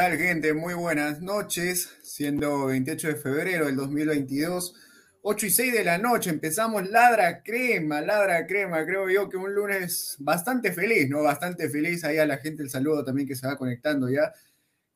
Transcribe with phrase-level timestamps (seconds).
[0.00, 0.54] Tal, gente?
[0.54, 1.94] Muy buenas noches.
[2.02, 4.74] Siendo 28 de febrero del 2022,
[5.20, 8.82] 8 y 6 de la noche, empezamos Ladra Crema, Ladra Crema.
[8.86, 11.22] Creo yo que un lunes bastante feliz, ¿no?
[11.22, 12.02] Bastante feliz.
[12.04, 14.32] Ahí a la gente el saludo también que se va conectando ya.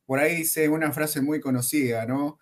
[0.06, 2.38] Por ahí dice una frase muy conocida, ¿no?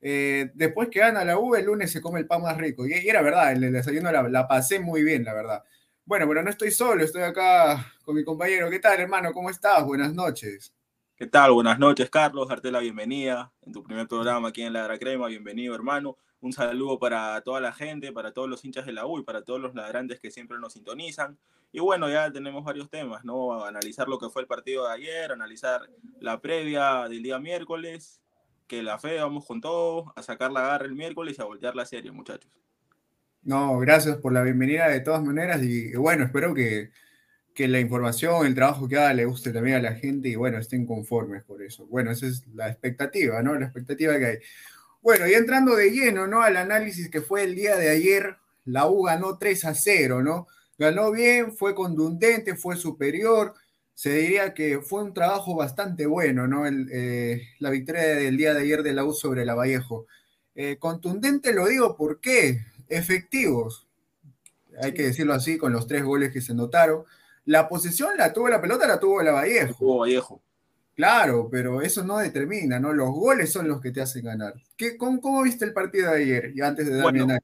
[0.00, 2.86] Eh, después que gana la U, el lunes se come el pan más rico.
[2.86, 5.64] Y, era verdad, el, desayuno la, la pasé muy bien, la verdad.
[6.04, 8.70] Bueno, pero no estoy solo, estoy acá con mi compañero.
[8.70, 9.32] ¿Qué tal, hermano?
[9.32, 9.84] ¿Cómo estás?
[9.84, 10.72] Buenas noches.
[11.24, 11.52] ¿Qué tal?
[11.52, 12.50] Buenas noches, Carlos.
[12.50, 15.26] Darte la bienvenida en tu primer programa aquí en Ladra Crema.
[15.28, 16.18] Bienvenido, hermano.
[16.42, 19.58] Un saludo para toda la gente, para todos los hinchas de la U para todos
[19.58, 21.38] los ladrantes que siempre nos sintonizan.
[21.72, 23.64] Y bueno, ya tenemos varios temas, ¿no?
[23.64, 25.88] Analizar lo que fue el partido de ayer, analizar
[26.20, 28.20] la previa del día miércoles,
[28.66, 31.74] que la fe vamos con todo, a sacar la garra el miércoles y a voltear
[31.74, 32.52] la serie, muchachos.
[33.42, 36.90] No, gracias por la bienvenida de todas maneras y bueno, espero que
[37.54, 40.58] que la información, el trabajo que haga le guste también a la gente y bueno,
[40.58, 41.86] estén conformes por eso.
[41.86, 43.54] Bueno, esa es la expectativa, ¿no?
[43.54, 44.38] La expectativa que hay.
[45.00, 46.42] Bueno, y entrando de lleno, ¿no?
[46.42, 50.48] Al análisis que fue el día de ayer, la U ganó 3 a 0, ¿no?
[50.78, 53.54] Ganó bien, fue contundente, fue superior.
[53.94, 56.66] Se diría que fue un trabajo bastante bueno, ¿no?
[56.66, 60.06] El, eh, la victoria del día de ayer de la U sobre la Vallejo.
[60.56, 62.62] Eh, contundente lo digo, ¿por qué?
[62.88, 63.86] Efectivos.
[64.82, 67.04] Hay que decirlo así, con los tres goles que se notaron.
[67.46, 69.74] La posesión la tuvo la pelota, la tuvo la Vallejo.
[69.78, 70.42] Tuvo Vallejo.
[70.94, 72.92] Claro, pero eso no determina, ¿no?
[72.92, 74.54] Los goles son los que te hacen ganar.
[74.76, 76.52] ¿Qué, cómo, viste el partido de ayer?
[76.54, 77.38] Y antes de darme bueno,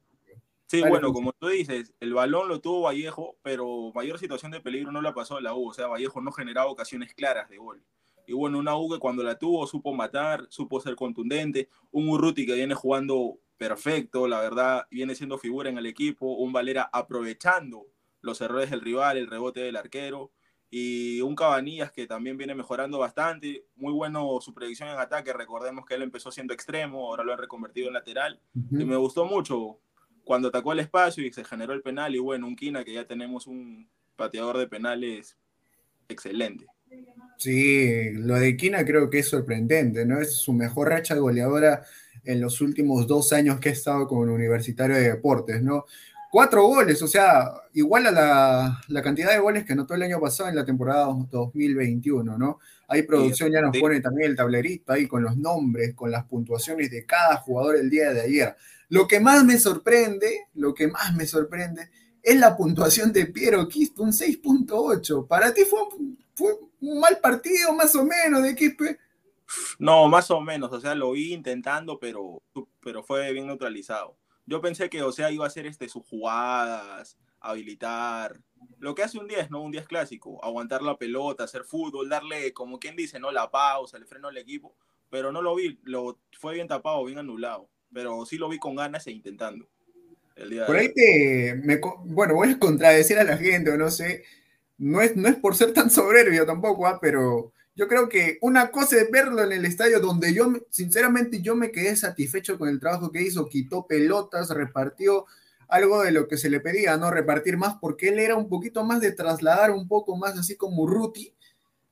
[0.71, 4.89] Sí, bueno, como tú dices, el balón lo tuvo Vallejo, pero mayor situación de peligro
[4.89, 5.67] no la pasó a la U.
[5.67, 7.83] O sea, Vallejo no generaba ocasiones claras de gol.
[8.25, 11.67] Y bueno, una U que cuando la tuvo supo matar, supo ser contundente.
[11.91, 16.35] Un Urruti que viene jugando perfecto, la verdad, viene siendo figura en el equipo.
[16.37, 17.87] Un Valera aprovechando
[18.21, 20.31] los errores del rival, el rebote del arquero
[20.73, 23.65] y un Cabanillas que también viene mejorando bastante.
[23.75, 25.33] Muy bueno su predicción en ataque.
[25.33, 28.39] Recordemos que él empezó siendo extremo, ahora lo han reconvertido en lateral.
[28.71, 29.79] Y me gustó mucho
[30.23, 32.15] cuando atacó el espacio y se generó el penal.
[32.15, 35.37] Y bueno, un Quina que ya tenemos un pateador de penales
[36.07, 36.67] excelente.
[37.37, 40.21] Sí, lo de Quina creo que es sorprendente, ¿no?
[40.21, 41.83] Es su mejor racha goleadora
[42.23, 45.85] en los últimos dos años que ha estado con el Universitario de Deportes, ¿no?
[46.31, 50.17] Cuatro goles, o sea, igual a la, la, cantidad de goles que anotó el año
[50.21, 52.57] pasado en la temporada 2021, ¿no?
[52.87, 56.89] Ahí producción ya nos pone también el tablerito ahí con los nombres, con las puntuaciones
[56.89, 58.55] de cada jugador el día de ayer.
[58.87, 61.89] Lo que más me sorprende, lo que más me sorprende
[62.23, 65.27] es la puntuación de Piero Quispe, un 6.8.
[65.27, 65.79] ¿Para ti fue,
[66.33, 68.99] fue un mal partido más o menos de Quispe?
[69.79, 72.41] No, más o menos, o sea, lo vi intentando, pero,
[72.79, 74.20] pero fue bien neutralizado
[74.51, 78.37] yo pensé que, o sea, iba a hacer este, sus jugadas, habilitar,
[78.79, 79.61] lo que hace un 10, ¿no?
[79.61, 83.31] Un 10 clásico, aguantar la pelota, hacer fútbol, darle, como quien dice, ¿no?
[83.31, 84.75] La pausa, el freno al equipo,
[85.09, 88.75] pero no lo vi, lo, fue bien tapado, bien anulado, pero sí lo vi con
[88.75, 89.69] ganas e intentando.
[90.35, 93.89] El día por ahí te, me, bueno, voy a contradecir a la gente, o no
[93.89, 94.25] sé,
[94.77, 96.99] no es, no es por ser tan soberbio tampoco, ¿ah?
[97.01, 101.55] pero yo creo que una cosa es verlo en el estadio donde yo, sinceramente, yo
[101.55, 105.25] me quedé satisfecho con el trabajo que hizo, quitó pelotas, repartió
[105.67, 107.09] algo de lo que se le pedía, ¿no?
[107.09, 110.85] Repartir más, porque él era un poquito más de trasladar un poco más así como
[110.85, 111.33] Ruti,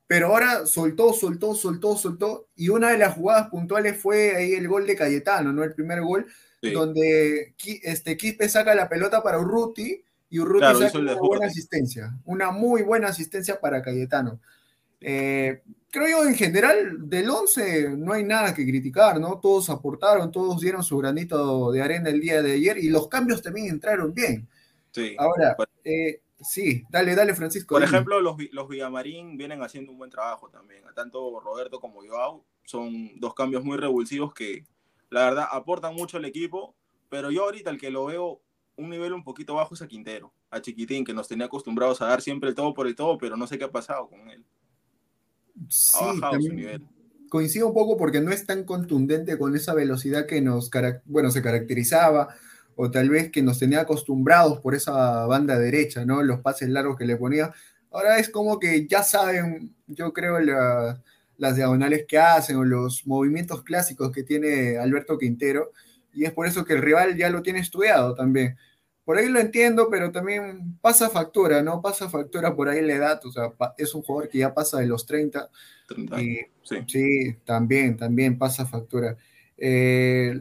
[0.06, 4.68] pero ahora soltó, soltó, soltó, soltó, y una de las jugadas puntuales fue ahí el
[4.68, 5.64] gol de Cayetano, ¿no?
[5.64, 6.24] El primer gol,
[6.62, 12.52] donde este, Quispe saca la pelota para Urruti, y Urruti saca una buena asistencia, una
[12.52, 14.38] muy buena asistencia para Cayetano.
[15.00, 19.40] Eh, creo yo, en general, del 11 no hay nada que criticar, ¿no?
[19.40, 23.42] Todos aportaron, todos dieron su granito de arena el día de ayer y los cambios
[23.42, 24.48] también entraron bien.
[24.92, 25.14] Sí.
[25.18, 27.74] Ahora, eh, sí, dale, dale, Francisco.
[27.74, 30.82] Por ejemplo, los, los Villamarín vienen haciendo un buen trabajo también.
[30.94, 34.64] Tanto Roberto como Joao son dos cambios muy revulsivos que,
[35.08, 36.74] la verdad, aportan mucho al equipo.
[37.08, 38.40] Pero yo ahorita el que lo veo
[38.76, 42.06] un nivel un poquito bajo es a Quintero, a Chiquitín, que nos tenía acostumbrados a
[42.06, 44.44] dar siempre el todo por el todo, pero no sé qué ha pasado con él.
[45.68, 45.98] Sí,
[47.28, 50.70] coincido un poco porque no es tan contundente con esa velocidad que nos,
[51.06, 52.34] bueno, se caracterizaba
[52.74, 56.22] o tal vez que nos tenía acostumbrados por esa banda derecha, ¿no?
[56.22, 57.52] Los pases largos que le ponía.
[57.90, 63.62] Ahora es como que ya saben, yo creo, las diagonales que hacen o los movimientos
[63.62, 65.72] clásicos que tiene Alberto Quintero
[66.12, 68.56] y es por eso que el rival ya lo tiene estudiado también
[69.10, 71.82] por ahí lo entiendo, pero también pasa factura, ¿no?
[71.82, 74.86] Pasa factura por ahí la edad, o sea, es un jugador que ya pasa de
[74.86, 75.50] los 30.
[76.20, 76.38] y,
[76.86, 77.36] sí.
[77.44, 79.16] también, también pasa factura.
[79.58, 80.38] Eh,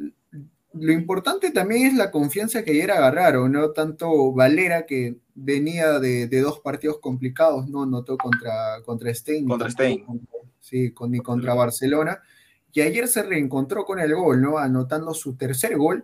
[0.74, 3.72] lo importante también es la confianza que ayer agarraron, ¿no?
[3.72, 7.88] Tanto Valera, que venía de, dos partidos complicados, ¿no?
[7.88, 9.48] Notó contra, contra Stein.
[9.48, 10.06] Contra Stein.
[10.60, 12.22] sí, con, ni contra Barcelona.
[12.72, 14.60] Y ayer se reencontró con el gol, ¿no?
[14.60, 16.04] Anotando su tercer gol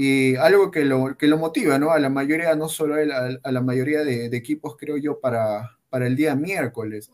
[0.00, 1.90] y algo que lo, que lo motiva, ¿no?
[1.90, 5.76] A la mayoría, no solo a, la, a la mayoría de, equipos, creo yo, para,
[5.90, 7.10] para el día miércoles.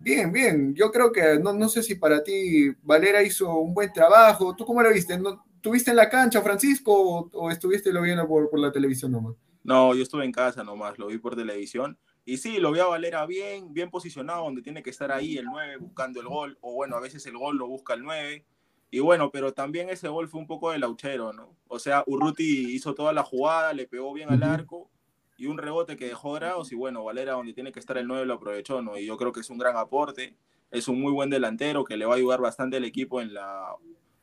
[0.00, 3.92] Bien, bien, yo creo que, no, no sé si para ti Valera hizo un buen
[3.92, 5.16] trabajo, ¿tú cómo lo viste?
[5.16, 9.36] ¿No, ¿Tuviste en la cancha, Francisco, o, estuviste lo viendo por, por la televisión nomás?
[9.62, 11.96] No, yo estuve en casa nomás, lo vi por televisión.
[12.24, 15.44] Y sí, lo vi a Valera bien, bien posicionado, donde tiene que estar ahí el
[15.44, 18.44] 9 buscando el gol, o bueno, a veces el gol lo busca el 9
[18.90, 21.56] y bueno, pero también ese gol fue un poco de lauchero, ¿no?
[21.68, 24.88] O sea, Urruti hizo toda la jugada, le pegó bien al arco
[25.36, 28.26] y un rebote que dejó grados y bueno, Valera donde tiene que estar el 9
[28.26, 28.96] lo aprovechó, ¿no?
[28.96, 30.34] Y yo creo que es un gran aporte,
[30.70, 33.74] es un muy buen delantero que le va a ayudar bastante al equipo en la,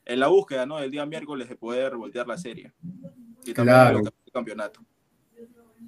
[0.05, 0.79] en la búsqueda, ¿no?
[0.79, 2.72] El día miércoles de poder voltear la serie
[3.46, 4.00] y también claro.
[4.00, 4.82] el campeonato.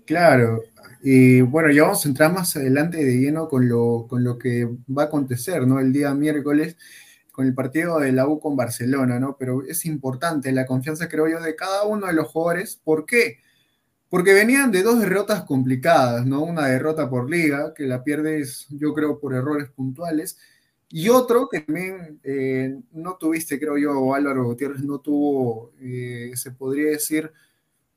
[0.05, 0.61] Claro,
[1.01, 4.69] y bueno, ya vamos a entrar más adelante de lleno con lo, con lo que
[4.87, 5.79] va a acontecer, ¿no?
[5.79, 6.77] El día miércoles
[7.35, 9.35] con el partido de la U con Barcelona, ¿no?
[9.37, 12.79] Pero es importante la confianza, creo yo, de cada uno de los jugadores.
[12.81, 13.39] ¿Por qué?
[14.07, 16.41] Porque venían de dos derrotas complicadas, ¿no?
[16.43, 20.37] Una derrota por liga, que la pierdes, yo creo, por errores puntuales,
[20.89, 26.51] Y otro que también eh, no tuviste, creo yo, Álvaro Gutiérrez no tuvo, eh, se
[26.51, 27.33] podría decir,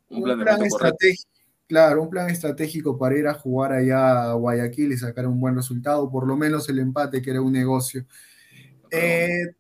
[0.09, 1.31] un, plan, estratégico.
[1.69, 5.55] Claro, un plan estratégico para ir a jugar allá a Guayaquil y sacar un buen
[5.55, 8.05] resultado, por lo menos el empate, que era un negocio.
[8.91, 9.55] Eh,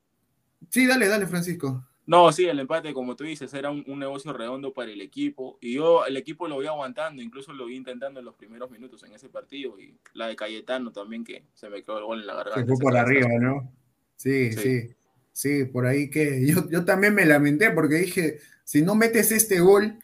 [0.71, 1.85] sí, dale, dale, Francisco.
[2.07, 5.59] No, sí, el empate, como tú dices, era un, negocio redondo para el equipo.
[5.61, 9.03] Y yo el equipo lo voy aguantando, incluso lo vi intentando en los primeros minutos
[9.05, 9.79] en ese partido.
[9.79, 12.61] Y la de Cayetano también, que se me quedó el gol en la garganta.
[12.61, 13.71] Se fue por arriba, ¿no?
[14.17, 14.89] Sí, sí,
[15.33, 19.61] sí, por ahí que yo, yo también me lamenté porque dije, si no metes este
[19.61, 19.99] gol,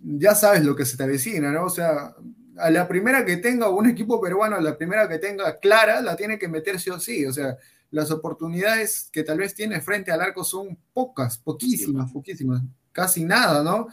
[0.00, 1.64] ya sabes lo que se te avecina, ¿no?
[1.64, 2.14] O sea,
[2.58, 6.16] a la primera que tenga un equipo peruano, a la primera que tenga clara, la
[6.16, 7.24] tiene que meter sí o sí.
[7.26, 7.56] O sea,
[7.90, 13.62] las oportunidades que tal vez tiene frente al arco son pocas, poquísimas, poquísimas, casi nada,
[13.62, 13.88] ¿no?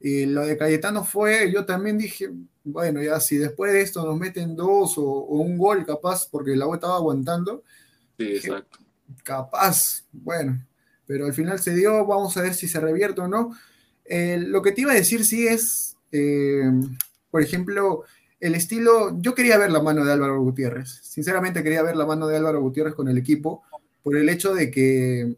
[0.00, 2.30] Y lo de Cayetano fue, yo también dije,
[2.62, 6.66] bueno, ya si después de esto nos meten dos o, un gol capaz, porque la
[6.66, 7.64] U estaba aguantando.
[8.16, 8.78] Sí, exacto.
[9.24, 10.64] Capaz, bueno,
[11.06, 13.56] pero al final se dio, vamos a ver si se revierte o no.
[14.04, 16.70] Eh, lo que te iba a decir sí es, eh,
[17.30, 18.04] por ejemplo,
[18.40, 22.26] el estilo, yo quería ver la mano de Álvaro Gutiérrez, sinceramente quería ver la mano
[22.28, 23.62] de Álvaro Gutiérrez con el equipo,
[24.02, 25.36] por el hecho de que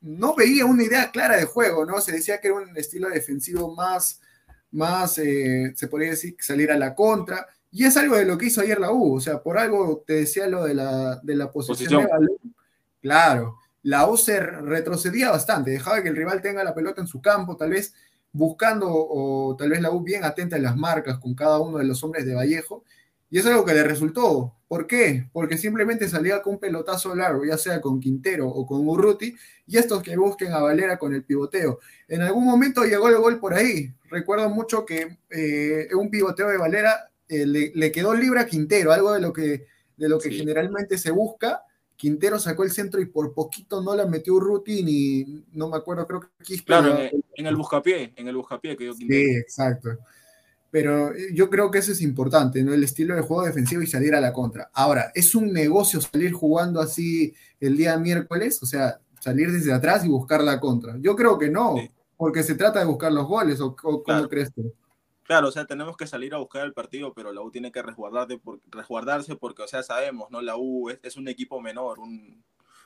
[0.00, 2.00] no veía una idea clara de juego, ¿no?
[2.00, 4.20] Se decía que era un estilo defensivo más,
[4.72, 8.46] más eh, se podría decir, salir a la contra, y es algo de lo que
[8.46, 11.52] hizo ayer la U, o sea, por algo te decía lo de la, de la
[11.52, 12.38] posición, de balón,
[13.00, 17.22] claro, la U se retrocedía bastante, dejaba que el rival tenga la pelota en su
[17.22, 17.94] campo, tal vez
[18.32, 21.84] buscando o tal vez la U bien atenta en las marcas con cada uno de
[21.84, 22.84] los hombres de Vallejo,
[23.30, 24.56] y es algo que le resultó.
[24.66, 25.28] ¿Por qué?
[25.32, 29.34] Porque simplemente salía con un pelotazo largo, ya sea con Quintero o con Urruti,
[29.66, 31.78] y estos que busquen a Valera con el pivoteo.
[32.08, 33.92] En algún momento llegó el gol por ahí.
[34.10, 39.12] Recuerdo mucho que eh, un pivoteo de Valera eh, le, quedó libre a Quintero, algo
[39.12, 41.62] de lo que, de lo que generalmente se busca,
[42.00, 46.06] Quintero sacó el centro y por poquito no la metió Urruti ni no me acuerdo,
[46.06, 46.64] creo que Quispe.
[46.64, 49.20] Claro, en el, buscapié, en el buscapié que Quintero.
[49.20, 49.90] Sí, exacto.
[50.70, 52.72] Pero eh, yo creo que eso es importante, ¿no?
[52.72, 54.70] El estilo de juego defensivo y salir a la contra.
[54.72, 58.62] Ahora, ¿es un negocio salir jugando así el día miércoles?
[58.62, 60.96] O sea, salir desde atrás y buscar la contra.
[61.00, 61.74] Yo creo que no,
[62.16, 64.72] porque se trata de buscar los goles, ¿o, cómo crees tú?
[65.30, 67.82] Claro, o sea, tenemos que salir a buscar el partido, pero la U tiene que
[67.82, 70.42] resguardarse porque, o sea, sabemos, ¿no?
[70.42, 72.00] La U es, un equipo menor.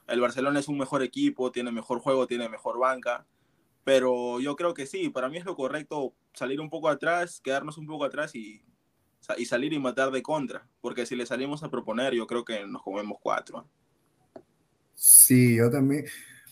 [0.09, 3.25] el Barcelona es un mejor equipo, tiene mejor juego, tiene mejor banca.
[3.83, 7.79] Pero yo creo que sí, para mí es lo correcto salir un poco atrás, quedarnos
[7.79, 8.63] un poco atrás y,
[9.39, 10.69] y salir y matar de contra.
[10.83, 13.67] Porque si le salimos a proponer, yo creo que nos comemos cuatro.
[14.95, 16.05] Sí, yo también.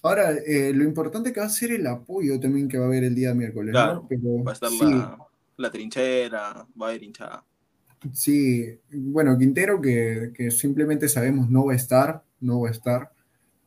[0.03, 3.05] Ahora, eh, lo importante que va a ser el apoyo también que va a haber
[3.05, 4.09] el día miércoles, ¿no?
[4.43, 7.45] va a estar la la trinchera, va a ir hinchada.
[8.13, 13.13] Sí, bueno, Quintero que, simplemente sabemos no va a estar, no va a estar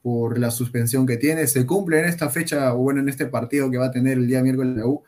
[0.01, 1.48] por la suspensión que tiene.
[1.48, 4.27] Se cumple en esta fecha, o bueno, en este partido que va a tener el
[4.27, 5.04] día miércoles la U,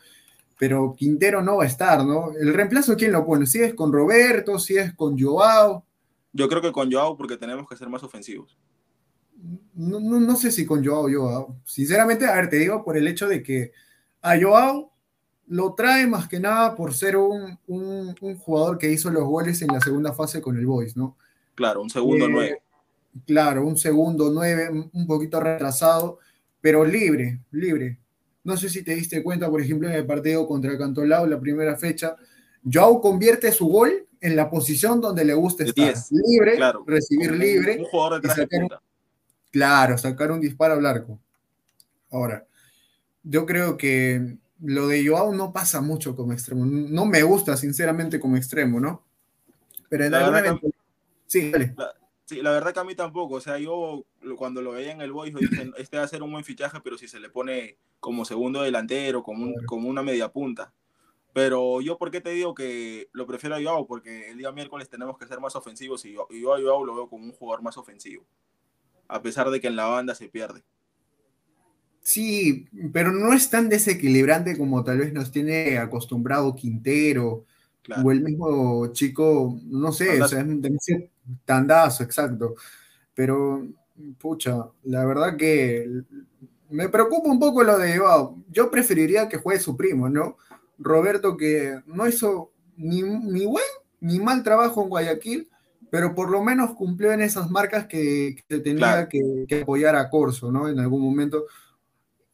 [0.57, 2.31] pero Quintero no va a estar, ¿no?
[2.39, 3.45] ¿El reemplazo quién lo pone?
[3.45, 4.57] ¿Si es con Roberto?
[4.57, 5.85] ¿Si es con Joao?
[6.33, 8.57] Yo creo que con Joao porque tenemos que ser más ofensivos.
[9.75, 11.59] No, no sé si con Joao Joao.
[11.63, 13.71] Sinceramente, a ver, te digo por el hecho de que
[14.21, 14.96] a Joao
[15.47, 17.57] lo trae más que nada por ser un,
[18.39, 21.17] jugador que hizo los goles en la segunda fase con el Boys, ¿no?
[21.55, 22.61] Claro, un segundo eh, nueve.
[23.25, 26.19] Claro, un segundo nueve, un poquito retrasado,
[26.61, 27.97] pero libre, libre.
[28.43, 31.75] No sé si te diste cuenta, por ejemplo, en el partido contra Cantolao, la primera
[31.75, 32.15] fecha,
[32.63, 35.93] Joao convierte su gol en la posición donde le gusta estar.
[36.11, 37.77] Libre, recibir libre.
[37.79, 38.81] Un jugador de sacar,
[39.51, 41.19] Claro, sacar un disparo al arco.
[42.11, 42.45] Ahora,
[43.23, 46.65] yo creo que lo de Joao no pasa mucho como extremo.
[46.65, 49.03] No me gusta, sinceramente, como extremo, ¿no?
[49.89, 50.59] Pero en la verdad
[51.27, 51.93] Sí, La,
[52.25, 53.35] sí, la verdad que a mí tampoco.
[53.35, 54.05] O sea, yo
[54.37, 56.97] cuando lo veía en el Boys dije, este va a ser un buen fichaje, pero
[56.97, 60.73] si se le pone como segundo delantero, como, como una media punta.
[61.33, 63.85] Pero yo, ¿por qué te digo que lo prefiero a Joao?
[63.85, 66.85] Porque el día miércoles tenemos que ser más ofensivos y yo, y yo a Joao
[66.85, 68.25] lo veo como un jugador más ofensivo.
[69.07, 70.63] A pesar de que en la banda se pierde.
[72.07, 77.43] Sí, pero no es tan desequilibrante como tal vez nos tiene acostumbrado Quintero
[78.01, 81.09] o el mismo chico, no sé, o sea, es
[81.43, 82.55] tandazo, exacto.
[83.13, 83.67] Pero,
[84.19, 85.85] pucha, la verdad que
[86.69, 87.99] me preocupa un poco lo de
[88.51, 90.37] Yo preferiría que juegue su primo, ¿no?
[90.77, 93.65] Roberto, que no hizo ni, ni buen
[93.99, 95.49] ni mal trabajo en Guayaquil,
[95.89, 100.53] pero por lo menos cumplió en esas marcas que, tenía que, que apoyar a Corso,
[100.53, 100.69] ¿no?
[100.69, 101.43] En algún momento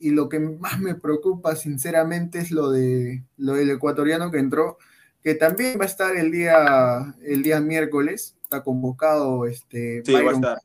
[0.03, 4.77] y lo que más me preocupa sinceramente es lo, de, lo del ecuatoriano que entró,
[5.21, 10.19] que también va a estar el día, el día miércoles, está convocado este, sí, va
[10.19, 10.57] a estar.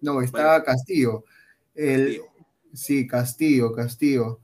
[0.00, 1.24] No, está Castillo.
[1.76, 2.20] El,
[2.72, 4.40] Sí, Castillo, Castillo.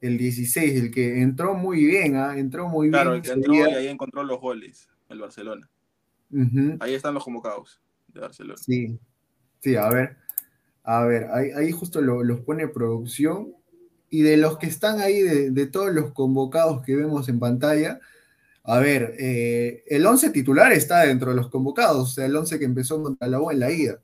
[0.00, 2.36] El 16, el que entró muy bien, ¿ah?
[2.38, 2.92] entró muy bien.
[2.92, 5.68] Claro, el que entró y ahí encontró los goles, el Barcelona.
[6.80, 8.58] Ahí están los convocados de Barcelona.
[8.58, 8.96] Sí,
[9.60, 10.16] sí, a ver.
[10.84, 13.54] A ver, ahí, justo los pone producción.
[14.12, 17.98] Y de los que están ahí, de, todos los convocados que vemos en pantalla,
[18.62, 22.58] a ver, eh, el 11 titular está dentro de los convocados, o sea, el 11
[22.60, 23.98] que empezó contra la U en la ida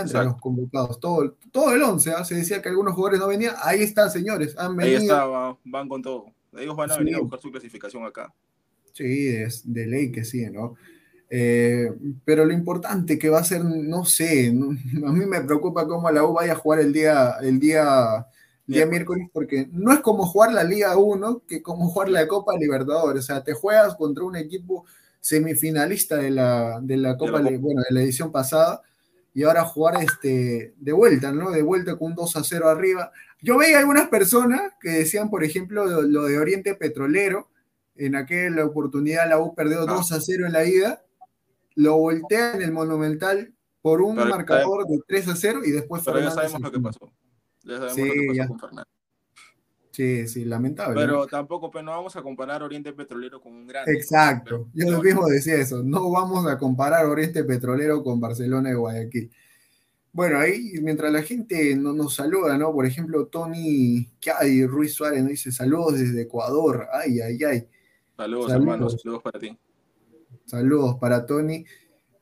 [0.00, 1.00] entre los convocados.
[1.00, 2.24] Todo, todo el 11, ¿ah?
[2.24, 3.54] se decía que algunos jugadores no venían.
[3.62, 4.54] Ahí están, señores.
[4.58, 4.98] Han venido.
[4.98, 6.26] Ahí está, van con todo.
[6.56, 8.32] Ellos van a venir a buscar su clasificación acá.
[8.92, 10.76] Sí, es de ley que sí, ¿no?
[11.28, 11.90] Eh,
[12.24, 14.48] pero lo importante que va a ser, no sé,
[15.06, 18.26] a mí me preocupa cómo la U vaya a jugar el día, el día,
[18.66, 22.56] día miércoles, porque no es como jugar la Liga 1 que como jugar la Copa
[22.58, 23.24] Libertadores.
[23.24, 24.84] O sea, te juegas contra un equipo
[25.20, 28.82] semifinalista de la, de la Copa, bueno, de la edición pasada
[29.34, 31.50] y ahora jugar este, de vuelta, ¿no?
[31.50, 33.10] De vuelta con un 2 a 0 arriba.
[33.42, 37.48] Yo veía algunas personas que decían, por ejemplo, lo, de Oriente Petrolero.
[37.96, 40.16] En aquella oportunidad la U perdió 2 ah.
[40.16, 41.04] a 0 en la ida,
[41.74, 43.52] lo voltea en el Monumental
[43.82, 47.12] por un marcador de 3 a 0 y después Pero ya sabemos lo que pasó.
[47.64, 48.90] Ya sabemos lo que pasó con Fernando.
[49.94, 51.00] Sí, sí, lamentable.
[51.00, 53.88] Pero tampoco pero no vamos a comparar Oriente Petrolero con un gran.
[53.88, 58.74] Exacto, yo lo mismo decía eso, no vamos a comparar Oriente Petrolero con Barcelona y
[58.74, 59.30] Guayaquil.
[60.12, 62.72] Bueno, ahí mientras la gente no, nos saluda, ¿no?
[62.72, 64.08] Por ejemplo, Tony
[64.40, 66.88] hay Ruiz Suárez nos dice saludos desde Ecuador.
[66.92, 67.68] Ay, ay, ay.
[68.16, 69.56] Saludos, hermanos, saludos para ti.
[70.44, 71.64] Saludos para Tony.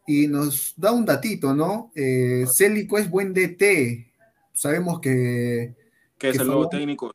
[0.07, 1.91] Y nos da un datito, ¿no?
[1.95, 4.12] Eh, Célico es buen DT.
[4.53, 5.75] Sabemos que.
[6.19, 7.15] Que es el nuevo técnico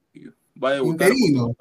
[0.61, 1.55] Va a Interino.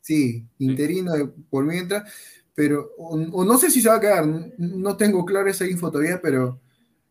[0.00, 1.12] Sí, interino
[1.50, 2.10] por mientras.
[2.54, 4.26] Pero, o, no sé si se va a quedar,
[4.58, 6.60] no tengo claro esa info todavía, pero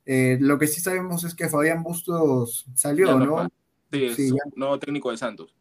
[0.06, 3.48] eh, lo que sí sabemos es que Fabián Bustos salió, ¿no?
[3.92, 5.56] Sí, nuevo técnico de Santos.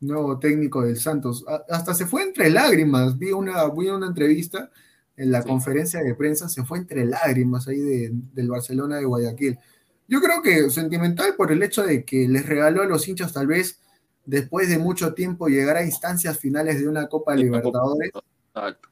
[0.00, 1.44] Nuevo técnico del Santos.
[1.70, 3.16] hasta se fue entre lágrimas.
[3.16, 4.70] Vi una, vi una entrevista
[5.16, 9.58] en la conferencia de prensa, se fue entre lágrimas ahí del Barcelona de Guayaquil.
[10.06, 13.46] Yo creo que sentimental por el hecho de que les regaló a los hinchas tal
[13.46, 13.80] vez
[14.26, 18.10] después de mucho tiempo llegar a instancias finales de una Copa Libertadores.
[18.54, 18.88] Exacto.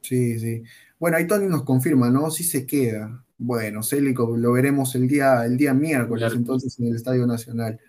[0.00, 0.62] Sí, sí.
[0.98, 2.30] Bueno, ahí Tony nos confirma, ¿no?
[2.30, 3.24] Sí se queda.
[3.38, 7.80] Bueno, Célico, lo veremos el día, el día miércoles, entonces en el Estadio Nacional.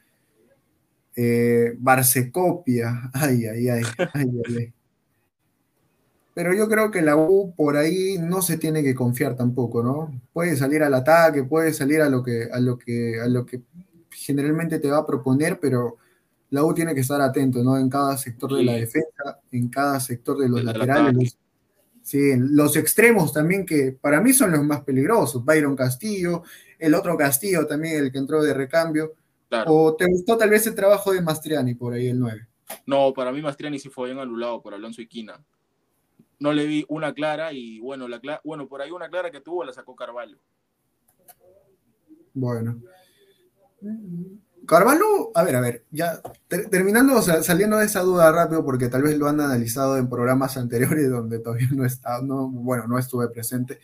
[1.15, 3.83] Eh, Barcecopia, ay, ay, ay,
[4.13, 4.73] ay, ay,
[6.35, 10.21] Pero yo creo que la U por ahí no se tiene que confiar tampoco, ¿no?
[10.33, 13.61] Puede salir al ataque, puede salir a lo que, a lo que, a lo que
[14.11, 15.95] generalmente te va a proponer, pero
[16.49, 17.77] la U tiene que estar atento, ¿no?
[17.77, 21.37] En cada sector de la defensa, en cada sector de los laterales.
[22.01, 25.45] sí, los extremos también, que para mí son los más peligrosos.
[25.45, 26.43] Byron Castillo,
[26.77, 29.13] el otro Castillo también, el que entró de recambio.
[29.67, 32.45] ¿O te gustó tal vez el trabajo de Mastriani por ahí, el 9?
[32.85, 35.41] No, para mí Mastriani sí fue bien anulado por Alonso Iquina.
[36.39, 39.63] No le vi una clara y bueno, la bueno, por ahí una clara que tuvo
[39.63, 40.37] la sacó Carvalho.
[42.33, 42.81] Bueno,
[44.65, 46.21] Carvalho, a ver, a ver, ya
[46.71, 51.09] terminando, saliendo de esa duda rápido, porque tal vez lo han analizado en programas anteriores
[51.09, 53.79] donde todavía no está, no, bueno, no estuve presente.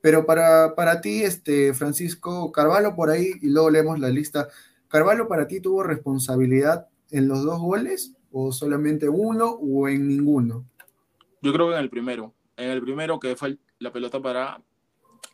[0.00, 4.48] Pero para, para ti, este, Francisco, Carvalho por ahí, y luego leemos la lista.
[4.88, 8.14] ¿Carvalho para ti tuvo responsabilidad en los dos goles?
[8.32, 10.64] ¿O solamente uno o en ninguno?
[11.42, 12.34] Yo creo que en el primero.
[12.56, 14.62] En el primero que fue la pelota para.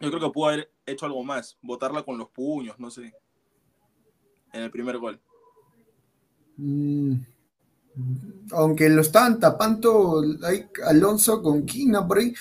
[0.00, 3.14] Yo creo que pudo haber hecho algo más, botarla con los puños, no sé
[4.56, 5.20] en el primer gol.
[6.56, 7.14] Mm.
[8.52, 10.22] Aunque lo estaban tapando
[10.86, 12.34] Alonso con Quina por ahí.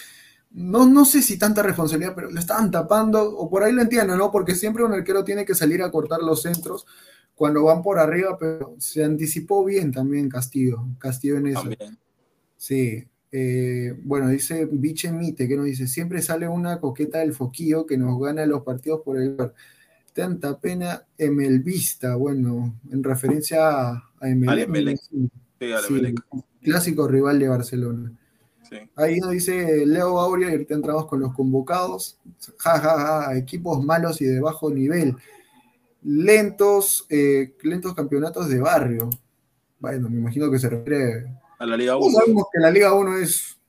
[0.52, 4.16] No, no sé si tanta responsabilidad, pero lo estaban tapando, o por ahí lo entiendo,
[4.16, 4.32] ¿no?
[4.32, 6.86] Porque siempre un arquero tiene que salir a cortar los centros
[7.34, 11.64] cuando van por arriba, pero se anticipó bien también Castillo, Castillo en eso.
[12.56, 13.06] Sí.
[13.32, 17.98] Eh, bueno, dice Biche Mite, que nos dice, siempre sale una coqueta del foquillo que
[17.98, 19.36] nos gana los partidos por el
[20.16, 25.00] tanta pena Emelvista, bueno, en referencia a, Emelec.
[26.62, 28.14] clásico rival de Barcelona.
[28.96, 32.18] Ahí nos dice Leo Aurea y ahorita entramos con los convocados.
[32.58, 35.16] Ja, ja, ja, equipos malos y de bajo nivel.
[36.02, 39.10] Lentos, eh, lentos campeonatos de barrio.
[39.80, 41.26] Bueno, me imagino que se refiere
[41.58, 42.12] a la Liga 1.
[42.12, 43.60] Sabemos que la Liga 1 es,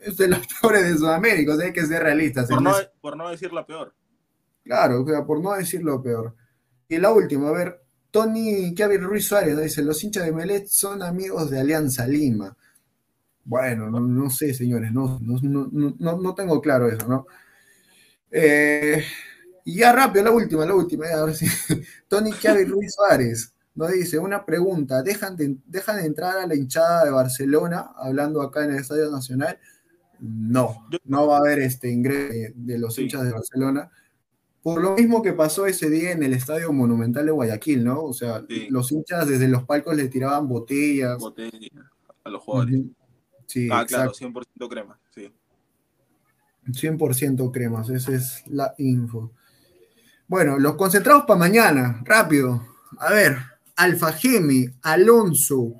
[0.00, 2.48] es de las peores de Sudamérica, o sea, hay que ser realistas.
[3.00, 3.94] por no decir la peor.
[4.64, 6.34] Claro, por no decir lo peor.
[6.88, 11.02] Y la última, a ver, Tony Kevin Ruiz Suárez dice, los hinchas de Melet son
[11.02, 12.56] amigos de Alianza Lima.
[13.44, 17.26] Bueno, no, sé, señores, no, no, tengo claro eso, ¿no?
[18.30, 19.02] Eh,
[19.64, 21.46] Y ya rápido, la última, la última, ya, ahora sí.
[22.08, 26.54] Tony Chávez Ruiz Suárez nos dice una pregunta, ¿dejan de, ¿dejan de entrar a la
[26.54, 29.58] hinchada de Barcelona, hablando acá en el Estadio Nacional?
[30.20, 33.02] No, no va a haber este ingreso de los Sí.
[33.02, 33.90] hinchas de Barcelona.
[34.62, 38.02] Por lo mismo que pasó ese día en el Estadio Monumental de Guayaquil, ¿no?
[38.04, 38.68] O sea, Sí.
[38.70, 41.18] los hinchas desde los palcos le tiraban botellas.
[41.18, 41.90] botella
[42.24, 42.80] a los jugadores.
[43.46, 44.14] Sí, ah, claro, exacto.
[44.18, 45.32] 100% crema, sí.
[46.72, 49.32] 100% cremas, esa es la info.
[50.28, 52.62] Bueno, los concentrados para mañana, rápido.
[52.98, 53.36] A ver,
[53.76, 55.74] Alfa Gemi, Alonso.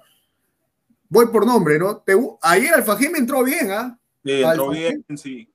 [1.08, 2.02] Voy por nombre, ¿no?
[2.42, 3.98] Ayer Alfa Gemi entró bien, ¿ah?
[4.24, 5.48] Sí, entró bien, sí.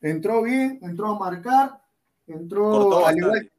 [0.00, 1.80] Entró bien, entró a marcar,
[2.26, 3.50] entró al igual-.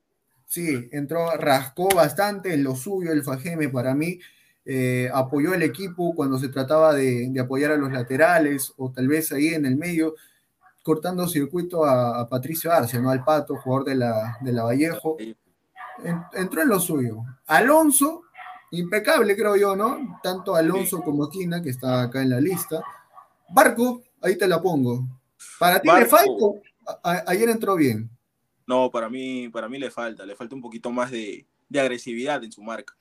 [0.47, 4.19] Sí, entró, rascó bastante en lo suyo el Fajeme para mí.
[4.65, 9.07] eh, apoyó al equipo cuando se trataba de, de apoyar a los laterales o tal
[9.07, 10.15] vez ahí en el medio,
[10.83, 13.11] cortando circuito a, a Patricio Arce, ¿no?
[13.11, 15.17] Al Pato, jugador de la, de la Vallejo.
[15.19, 15.35] Sí.
[16.03, 17.17] En- entró en lo suyo.
[17.47, 18.23] Alonso,
[18.71, 20.19] impecable creo yo, ¿no?
[20.21, 22.83] Tanto Alonso como Quina, que está acá en la lista.
[23.49, 25.05] Barco, ahí te la pongo.
[25.59, 26.33] Para ti le falta.
[27.27, 28.09] Ayer entró bien.
[28.67, 32.43] No, para mí, para mí le falta, le falta un poquito más de, de agresividad
[32.43, 32.95] en su marca.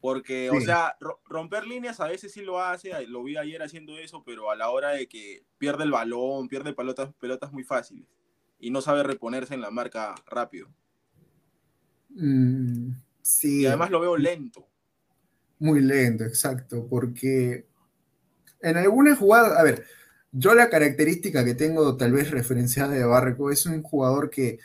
[0.00, 3.98] Porque, o sea, ro- romper líneas a veces sí lo hace, lo vi ayer haciendo
[3.98, 8.06] eso, pero a la hora de que pierde el balón, pierde pelotas, pelotas muy fáciles
[8.58, 10.68] y no sabe reponerse en la marca rápido.
[12.20, 13.62] Mm, sí.
[13.62, 14.66] Y además lo veo lento.
[15.58, 17.66] Muy lento, exacto, porque
[18.62, 19.84] en algunas jugadas, a ver,
[20.32, 24.58] yo la característica que tengo tal vez referenciada de Barco es un jugador que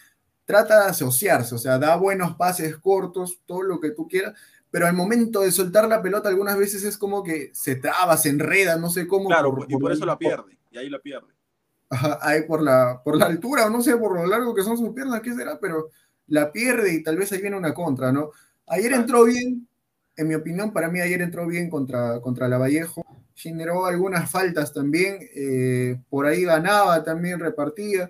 [0.46, 4.36] trata de asociarse, o sea, da buenos pases cortos, todo lo que tú quieras,
[4.72, 8.30] pero al momento de soltar la pelota algunas veces es como que se traba, se
[8.30, 9.28] enreda, no sé cómo.
[9.28, 11.28] Claro, y por ahí- eso la pierde, y ahí la pierde.
[11.90, 14.78] Ajá, ahí por la, por la altura, o no sé, por lo largo que son
[14.78, 15.90] sus piernas, qué será, pero
[16.28, 18.32] la pierde y tal vez ahí viene una contra, ¿no?
[18.68, 19.68] Ayer entró bien,
[20.18, 24.74] en mi opinión, para mí ayer entró bien contra, contra la Vallejo, generó algunas faltas
[24.74, 28.10] también, eh, por ahí ganaba también, repartía,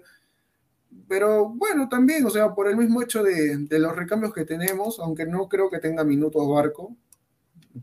[1.07, 4.99] pero bueno, también, o sea, por el mismo hecho de, de los recambios que tenemos,
[4.99, 6.95] aunque no creo que tenga minutos Barco,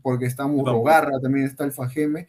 [0.01, 0.47] porque está.
[0.47, 2.27] Murrogarra, también está el Fajeme,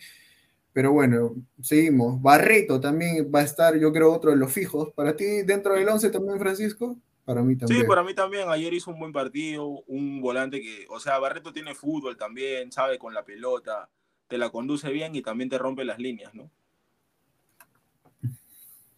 [0.73, 2.21] pero bueno, seguimos.
[2.23, 4.93] Barreto también va a estar, yo creo, otro de los fijos.
[4.95, 6.99] Para ti, dentro del 11 también, Francisco.
[7.25, 7.81] Para mí también.
[7.81, 8.49] Sí, para mí también.
[8.49, 12.99] Ayer hizo un buen partido, un volante que, o sea, Barreto tiene fútbol también, sabe
[12.99, 13.89] con la pelota,
[14.29, 16.51] te la conduce bien y también te rompe las líneas, ¿no?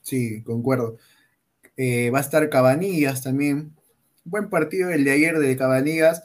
[0.02, 0.98] Sí, concuerdo.
[1.76, 3.74] Eh, va a estar Cabanillas también.
[4.24, 6.22] Buen partido el de ayer de Cabanillas.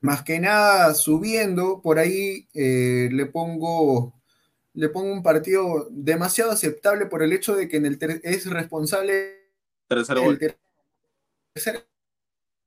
[0.00, 4.14] Más que nada subiendo, por ahí eh, le pongo
[4.74, 9.40] le pongo un partido demasiado aceptable por el hecho de que en el es responsable
[9.88, 10.38] Tercer gol.
[11.54, 11.86] Tercer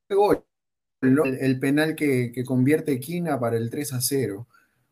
[0.09, 0.45] gol,
[1.01, 1.23] ¿no?
[1.25, 4.47] el, el penal que, que convierte Quina para el 3 a 0.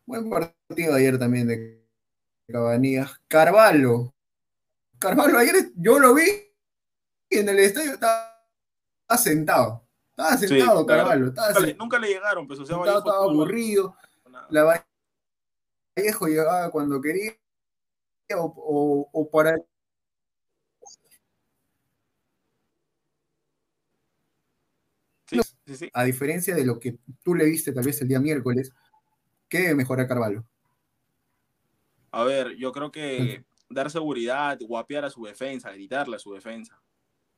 [0.06, 1.86] Buen partido ayer también de
[2.48, 3.20] Cabanillas.
[3.28, 4.14] Carvalho.
[4.98, 6.24] Carvalho ayer yo lo vi
[7.30, 8.38] en el estadio estaba,
[9.16, 9.86] sentado.
[10.10, 11.02] Estaba Sí, sentado claro.
[11.02, 11.26] Carvalho.
[11.28, 13.96] Estaba Nunca le, sentado, nunca le llegaron, pues, o sea, estaba, estaba aburrido.
[14.30, 14.46] nada.
[14.50, 14.84] La
[15.96, 17.32] Vallejo llegaba cuando quería
[18.36, 19.58] o, o, o para
[25.66, 25.90] Sí, sí, sí.
[25.92, 28.72] a diferencia de lo que tú le viste tal vez el día miércoles,
[29.48, 30.44] ¿qué debe mejorar Carvalho?
[32.10, 36.80] A ver, yo creo que dar seguridad, guapear a su defensa, gritarle a su defensa.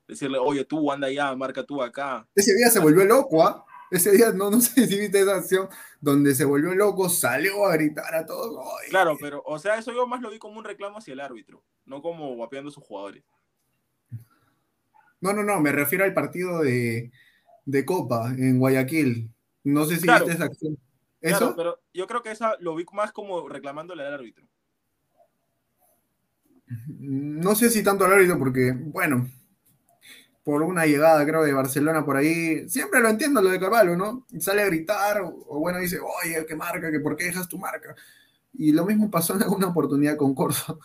[0.07, 2.27] Decirle, oye, tú anda allá, marca tú acá.
[2.35, 3.65] Ese día se volvió loco, ¿ah?
[3.91, 5.69] Ese día, no, no sé si viste esa acción
[6.01, 8.67] donde se volvió loco, salió a gritar a todos.
[8.91, 11.63] Claro, pero, o sea, eso yo más lo vi como un reclamo hacia el árbitro,
[11.87, 13.25] no como guapeando a sus jugadores.
[15.21, 17.11] No, no, no, me refiero al partido de,
[17.65, 19.31] de Copa en Guayaquil.
[19.65, 20.25] No sé si Claro.
[20.27, 20.79] viste esa acción.
[21.21, 21.57] Claro, ¿Eso?
[21.57, 24.47] pero yo creo que esa lo vi más como reclamándole al árbitro.
[26.89, 29.29] No sé si tanto al árbitro, porque, bueno,
[30.43, 34.27] por una llegada, creo, de Barcelona por ahí, siempre lo entiendo lo de Carvalho, ¿no?
[34.39, 37.59] Sale a gritar, o, o bueno, dice, oye, qué marca, que por qué dejas tu
[37.59, 37.95] marca.
[38.53, 40.79] Y lo mismo pasó en alguna oportunidad con Corso.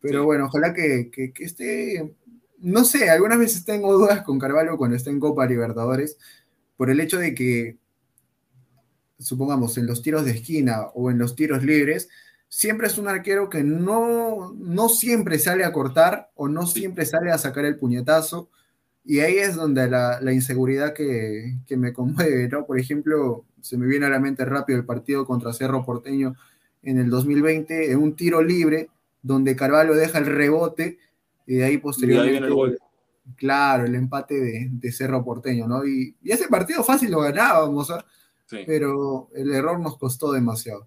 [0.00, 0.24] Pero Sí.
[0.26, 2.16] bueno, ojalá que, que, que esté,
[2.60, 6.18] no sé, algunas veces tengo dudas con Carvalho cuando está en Copa Libertadores,
[6.76, 7.78] por el hecho de que,
[9.18, 12.08] supongamos, en los tiros de esquina o en los tiros libres,
[12.48, 17.30] siempre es un arquero que no, no siempre sale a cortar o no siempre sale
[17.30, 18.50] a sacar el puñetazo.
[19.04, 22.66] Y ahí es donde la, la inseguridad que, que me conmueve, ¿no?
[22.66, 26.34] Por ejemplo, se me viene a la mente rápido el partido contra Cerro Porteño
[26.82, 28.88] en el 2020, en un tiro libre,
[29.22, 30.98] donde Carvalho deja el rebote
[31.50, 32.78] y de ahí Y ahí posteriormente viene el gol.
[33.36, 35.84] Claro, el empate de, Cerro Porteño, ¿no?
[35.84, 38.04] Y, ese partido fácil lo ganábamos, ¿ah?
[38.66, 40.86] pero el error nos costó demasiado.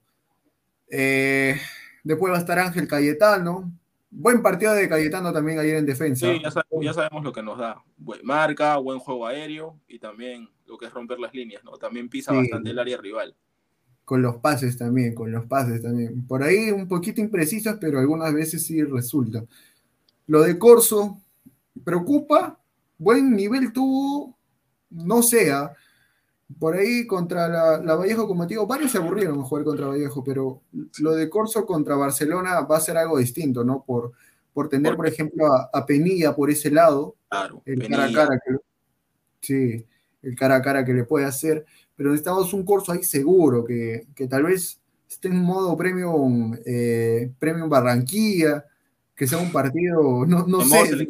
[0.89, 1.58] Eh,
[2.04, 3.71] después va a estar Ángel Cayetano.
[4.10, 6.28] Buen partido de Cayetano también ayer en defensa.
[6.32, 6.41] Sí,
[6.82, 7.84] ya, sabemos lo que nos da.
[7.97, 11.78] Buen marca, buen juego aéreo y también lo que es romper las líneas, ¿no?
[11.78, 13.36] También pisa bastante el área rival.
[14.06, 16.26] Con los pases también, con los pases también.
[16.26, 19.43] Por ahí un poquito imprecisos, pero algunas veces sí resulta.
[20.28, 21.20] Lo de Corso,
[21.84, 22.60] preocupa,
[22.98, 24.38] buen nivel tuvo,
[24.90, 25.74] no sea.
[26.60, 30.62] Por ahí contra la, Vallejo, como digo, varios se aburrieron jugar contra Vallejo, pero
[31.00, 33.84] lo de Corso contra Barcelona va a ser algo distinto, ¿no?
[33.84, 34.12] Por,
[34.54, 37.16] por tener, por ejemplo, a, Penilla por ese lado.
[37.30, 38.56] Claro, el cara a cara que,
[39.42, 39.86] sí,
[40.22, 44.08] el cara a cara que le puede hacer pero necesitamos un curso ahí seguro, que,
[44.30, 48.66] tal vez esté en modo premium, eh, premium Barranquilla,
[49.24, 51.08] que sea un partido, no, no sé,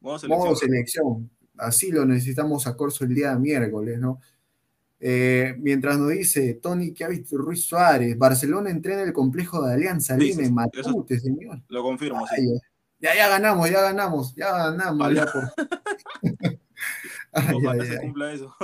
[0.00, 1.30] modo selección.
[1.56, 4.20] Así lo necesitamos a Corso el día de miércoles, ¿no?
[5.00, 9.72] Eh, mientras nos dice Tony que ha visto Ruiz Suárez, Barcelona entrena el complejo de
[9.72, 11.62] Alianza Lima en Matute, señor.
[11.68, 12.26] Lo confirmo,
[12.98, 15.14] Ya, ya ganamos, ya ganamos, ya ganamos.
[15.14, 15.50] Ya por...
[17.54, 18.54] Ojalá se cumpla eso.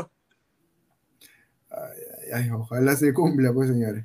[2.58, 4.04] ojalá se cumpla, pues, señores.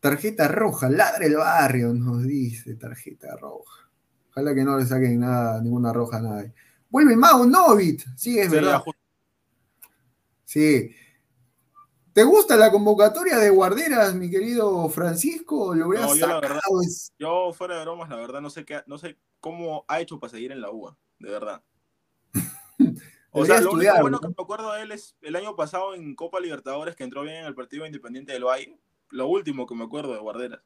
[0.00, 3.83] Tarjeta roja, ladre el barrio, nos dice, tarjeta roja.
[4.34, 6.52] Ojalá que no le saquen nada, ninguna roja a nadie.
[6.90, 8.82] Vuelve Mau Novit, sí, es verdad.
[10.44, 10.90] Sí.
[12.12, 15.72] ¿Te gusta la convocatoria de guarderas, mi querido Francisco?
[15.74, 16.40] Lo no, yo,
[17.18, 20.32] yo, fuera de bromas, la verdad, no sé qué, no sé cómo ha hecho para
[20.32, 21.62] seguir en la UA, de verdad.
[23.36, 26.14] O sea, lo único bueno que me acuerdo de él es el año pasado en
[26.14, 28.78] Copa Libertadores que entró bien en el partido independiente del Valle.
[29.10, 30.60] Lo último que me acuerdo de Guarderas.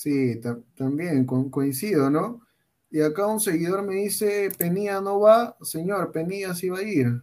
[0.00, 0.40] Sí,
[0.74, 2.40] también coincido, ¿no?
[2.90, 7.20] Y acá un seguidor me dice, Penía no va, señor, Penía sí va a ir.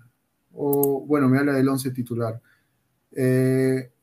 [0.53, 2.39] O, bueno, me habla del 11 titular.
[3.13, 3.93] Eh,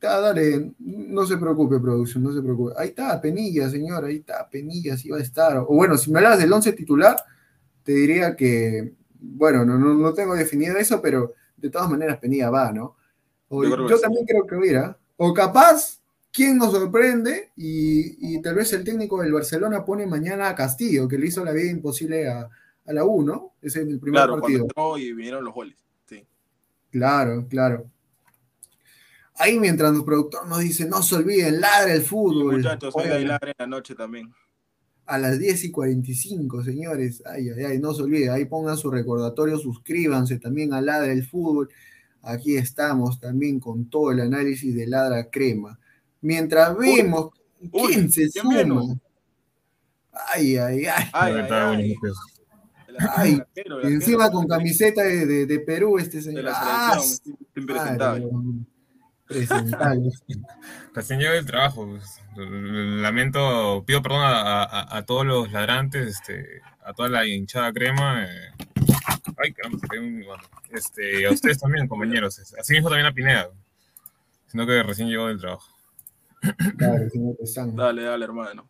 [0.00, 2.72] dale, no se preocupe, producción, no se preocupe.
[2.76, 5.58] Ahí está, Penilla, señor, ahí está, Penilla sí va a estar.
[5.58, 7.16] O bueno, si me hablas del 11 titular,
[7.84, 12.72] te diría que bueno, no, no, tengo definido eso, pero de todas maneras Penilla va,
[12.72, 12.96] ¿no?
[13.48, 14.98] yo, también creo que hubiera.
[15.16, 15.97] O capaz,
[16.32, 17.52] ¿quién nos sorprende?
[17.56, 21.52] Y, tal vez el técnico del Barcelona pone mañana a Castillo, que le hizo la
[21.52, 22.48] vida imposible a,
[22.86, 23.52] la U, ¿no?
[23.60, 24.66] Ese es el primer claro, partido.
[24.96, 26.26] y vinieron los goles, sí.
[26.90, 27.90] Claro, claro.
[29.34, 32.56] Ahí mientras el productor nos dice, no se olviden, ladre el fútbol.
[32.56, 34.32] muchachos, hoy en la noche también
[35.08, 37.22] a las 10 y 45, señores.
[37.26, 41.26] Ay, ay, ay, no se olvide, ahí pongan su recordatorio, suscríbanse también a Ladra el
[41.26, 41.70] Fútbol.
[42.22, 45.78] Aquí estamos también con todo el análisis de Ladra Crema.
[46.20, 47.30] Mientras vemos
[47.72, 48.98] quién se suma.
[50.28, 51.04] Ay, ay, ay.
[51.12, 51.96] ay,
[53.16, 53.42] ay,
[53.84, 56.44] encima con camiseta de, de, Perú, este señor.
[56.44, 56.98] De la ah,
[60.94, 61.86] Recién llegó el trabajo.
[61.86, 62.20] Pues.
[62.36, 68.24] Lamento, pido perdón a, todos los ladrantes, este, a toda la hinchada crema.
[68.24, 68.50] Eh.
[69.36, 72.38] Ay, caramba, este, a ustedes también, compañeros.
[72.58, 73.50] Así mismo también a Pineda.
[74.46, 75.77] Sino que recién llegó del trabajo.
[77.74, 78.68] Dale, dale, hermano.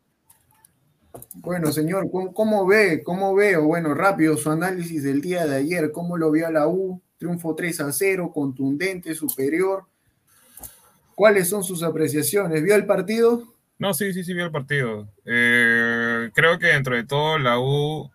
[1.35, 3.03] Bueno, señor, ¿cómo, ve?
[3.03, 3.57] ¿Cómo ve?
[3.57, 5.91] O bueno, rápido su análisis del día de ayer.
[5.93, 7.03] ¿Cómo lo vio a la U?
[7.19, 9.85] Triunfo 3 a 0, contundente, superior
[11.19, 12.63] ¿Cuáles son sus apreciaciones?
[12.63, 13.43] ¿Vio el partido?
[13.81, 15.09] No, sí, sí, sí, vio el partido.
[15.25, 18.09] Eh, creo que dentro de todo la U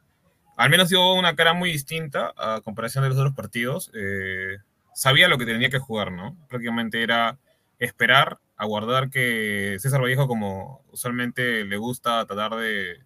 [0.56, 3.92] al menos dio una cara muy distinta a comparación de los otros partidos.
[3.94, 4.56] Eh,
[4.94, 6.38] sabía lo que tenía que jugar, ¿no?
[6.48, 7.38] Prácticamente era
[7.78, 13.00] esperar, aguardar que César Vallejo, como usualmente le gusta tratar de,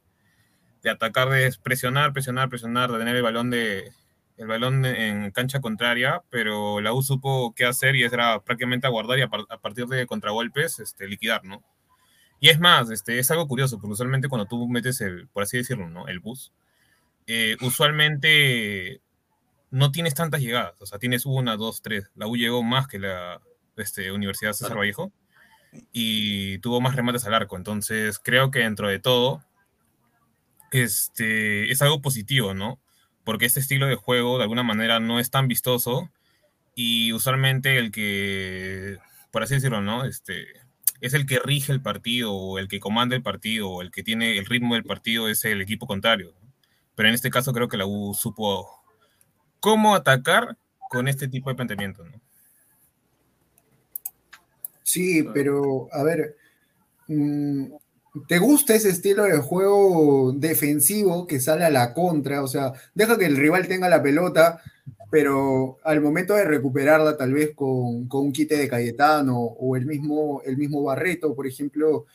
[0.84, 3.92] de atacar, de presionar, presionar, presionar, de tener el balón de,
[4.38, 9.18] el balón en cancha contraria, pero la U supo qué hacer y era prácticamente aguardar
[9.18, 11.64] y a, partir de contragolpes este, liquidar, ¿no?
[12.40, 15.58] Y es más, este, es algo curioso, porque usualmente cuando tú metes el, por así
[15.58, 16.08] decirlo, ¿no?
[16.08, 16.54] El bus,
[17.26, 19.02] eh, usualmente
[19.72, 22.12] no tienes tantas llegadas, o sea, tienes una, dos, tres.
[22.16, 23.42] La U llegó más que la
[23.76, 25.12] este, Universidad César Vallejo
[25.92, 29.44] y tuvo más remates al arco, entonces creo que dentro de todo
[30.72, 32.80] este, es algo positivo, ¿no?
[33.28, 36.10] porque este estilo de juego de alguna manera no es tan vistoso
[36.76, 39.00] y usualmente el que,
[39.32, 40.06] por así decirlo, ¿no?
[40.06, 40.46] Este,
[41.02, 44.02] es el que rige el partido o el que comanda el partido o el que
[44.02, 46.36] tiene el ritmo del partido es el equipo contrario.
[46.96, 48.66] Pero en este caso creo que la U supo
[49.60, 50.58] cómo atacar
[50.90, 52.22] con este tipo de planteamiento, ¿no?
[54.98, 56.36] Sí, pero a ver,
[57.08, 57.66] mm,
[58.28, 62.42] ¿Te gusta ese estilo de juego defensivo que sale a la contra?
[62.42, 64.62] O sea, deja que el rival tenga la pelota,
[65.12, 70.42] pero al momento de recuperarla, tal vez con, un quite de Cayetano o el mismo,
[70.46, 72.06] el mismo Barreto, por ejemplo,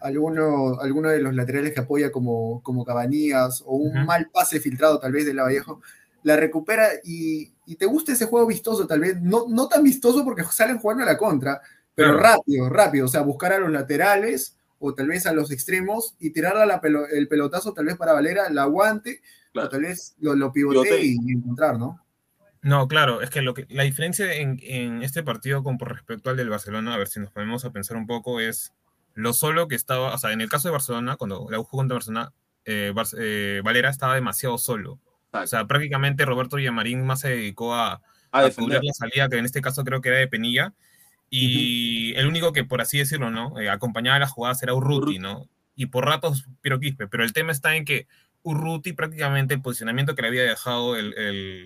[0.00, 4.98] alguno, alguno de los laterales que apoya como, como Cabanías o un mal pase filtrado
[4.98, 5.80] tal vez de la Vallejo,
[6.24, 10.44] la recupera y, te gusta ese juego vistoso, tal vez, no, no tan vistoso porque
[10.44, 11.60] salen jugando a la contra,
[11.94, 16.16] pero rápido, rápido, o sea, buscar a los laterales o tal vez a los extremos
[16.18, 16.80] y tirar la
[17.12, 19.20] el pelotazo tal vez para Valera, la aguante,
[19.54, 22.00] o tal vez lo, lo pivotee y, encontrar, ¿no?
[22.62, 26.36] No, claro, es que, lo que la diferencia en, en, este partido con respecto al
[26.36, 28.72] del Barcelona, a ver si nos ponemos a pensar un poco, es
[29.14, 31.96] lo solo que estaba, o sea, en el caso de Barcelona, cuando la jugó contra
[31.96, 32.32] Barcelona,
[32.64, 35.00] eh, eh, Valera estaba demasiado solo.
[35.32, 38.80] O sea, prácticamente Roberto Villamarín más se dedicó a, a, defender.
[38.82, 40.74] la salida, que en este caso creo que era de Penilla,
[41.34, 43.58] y el único que, por así decirlo, ¿no?
[43.58, 45.48] Eh, acompañaba a las jugadas era Urruti, ¿no?
[45.74, 48.06] Y por ratos Piero Quispe, pero el tema está en que
[48.42, 51.14] Urruti prácticamente el posicionamiento que le había dejado el,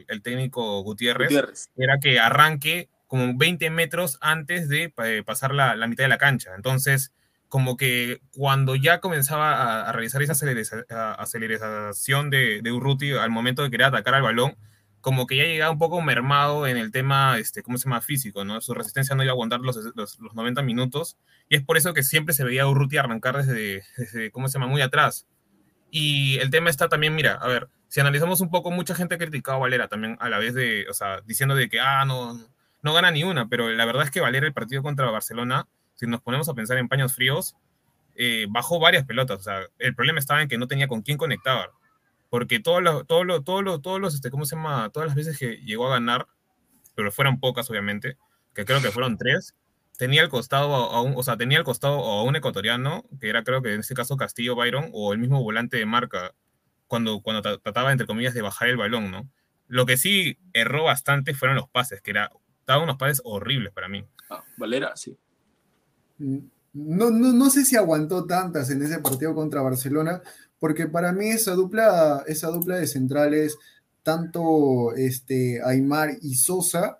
[0.06, 4.92] el, técnico Gutiérrez, era que arranque como 20 metros antes de
[5.26, 6.52] pasar la, la, mitad de la cancha.
[6.54, 7.12] Entonces,
[7.48, 10.34] como que cuando ya comenzaba a, realizar esa
[11.14, 14.56] aceleración de, de Urruti al momento de querer atacar al balón,
[15.06, 18.00] como que ya llegaba un poco mermado en el tema, este, ¿cómo se llama?
[18.00, 18.60] Físico, ¿no?
[18.60, 21.16] Su resistencia no iba a aguantar los, los, 90 minutos.
[21.48, 24.54] Y es por eso que siempre se veía a Urruti arrancar desde, desde, ¿cómo se
[24.54, 24.66] llama?
[24.66, 25.28] Muy atrás.
[25.92, 29.18] Y el tema está también, mira, a ver, si analizamos un poco, mucha gente ha
[29.18, 32.36] criticado a Valera también a la vez de, o sea, diciendo de que, ah, no,
[32.82, 36.08] no gana ni una, pero la verdad es que Valera el partido contra Barcelona, si
[36.08, 37.54] nos ponemos a pensar en paños fríos,
[38.16, 39.38] eh, bajó varias pelotas.
[39.38, 41.70] O sea, el problema estaba en que no tenía con quién conectar
[42.30, 44.90] porque todos los, todos los, todos los, todos los, este, ¿cómo se llama?
[44.90, 46.26] Todas las veces que llegó a ganar,
[46.94, 48.16] pero fueron pocas, obviamente,
[48.54, 49.54] que creo que fueron tres,
[49.96, 53.44] tenía el costado a un, o sea, tenía el costado a un ecuatoriano, que era
[53.44, 56.34] creo que en este caso Castillo Byron, o el mismo volante de marca,
[56.86, 59.28] cuando, cuando trataba, entre comillas, de bajar el balón, ¿no?
[59.68, 62.30] Lo que sí erró bastante fueron los pases, que era,
[62.66, 64.04] daban unos pases horribles para mí.
[64.30, 65.16] Ah, Valera, sí.
[66.18, 66.38] Mm,
[66.72, 70.22] no, no, no sé si aguantó tantas en ese partido contra Barcelona,
[70.58, 73.58] porque para mí esa dupla, esa dupla de centrales,
[74.02, 76.98] tanto este, Aymar y Sosa,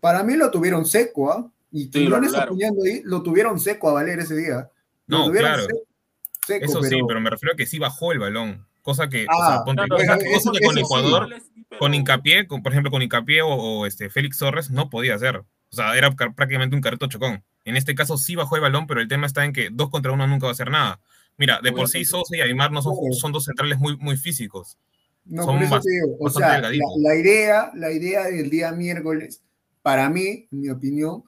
[0.00, 1.50] para mí lo tuvieron seco, ¿ah?
[1.72, 4.68] Y sí, apoyando ahí, lo tuvieron seco a Valer ese día.
[5.06, 5.66] no, claro.
[6.48, 8.66] Eso sí, pero me refiero a que sí bajó el balón.
[8.82, 11.28] Cosa que, o sea, cosa, que con Ecuador,
[11.78, 15.36] con hincapié, con, por ejemplo, con hincapié o, este, Félix Torres no podía hacer.
[15.36, 17.44] O sea, era prácticamente un carrito chocón.
[17.64, 20.12] En este caso sí bajó el balón, pero el tema está en que dos contra
[20.12, 20.98] uno nunca va a hacer nada.
[21.40, 24.76] Mira, de por sí Sosa y Aymar no son, son dos centrales muy, muy físicos.
[25.24, 29.42] No, por eso te digo, o sea, la, idea, la idea del día miércoles,
[29.80, 31.24] para mí, en mi opinión,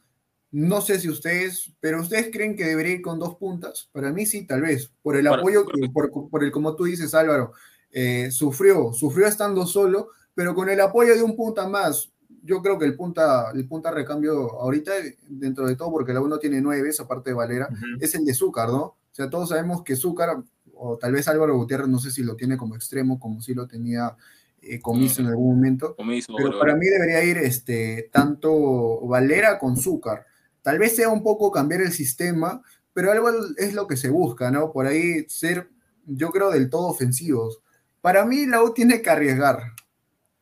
[0.51, 3.89] no sé si ustedes, pero ustedes creen que debería ir con dos puntas.
[3.91, 7.55] Para mí sí, tal vez, por el apoyo, por, por, el, como tú dices, Álvaro,
[7.91, 12.79] eh, sufrió, sufrió estando solo, pero con el apoyo de un punta más, yo creo
[12.79, 14.93] que el punta, el punta recambio ahorita,
[15.27, 18.35] dentro de todo, porque la uno tiene nueve, esa parte de Valera, es el de
[18.35, 18.97] Zúcar, ¿no?
[19.13, 20.43] O sea, todos sabemos que Zúcar,
[20.75, 23.67] o tal vez Álvaro Gutiérrez, no sé si lo tiene como extremo, como si lo
[23.67, 24.17] tenía
[24.63, 25.95] eh, Comiso en algún momento.
[25.97, 30.25] pero para mí debería ir este, tanto Valera con Zúcar.
[30.63, 32.63] Tal vez sea un poco cambiar el sistema,
[32.95, 34.73] pero algo es lo que se busca, ¿no?
[34.73, 35.69] Por ahí ser,
[36.07, 37.61] yo creo, del todo ofensivos.
[38.01, 39.59] Para mí la U tiene que arriesgar,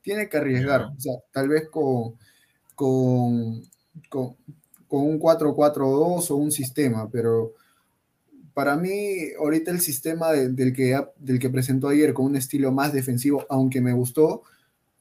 [0.03, 2.15] tiene que arriesgar, o sea, tal vez con,
[2.75, 3.63] con,
[4.09, 4.37] con,
[4.87, 7.55] con un 4-4-2 o un sistema, pero
[8.55, 12.93] para mí, ahorita el sistema del, que, del que presentó ayer con un estilo más
[12.93, 14.43] defensivo, aunque me gustó,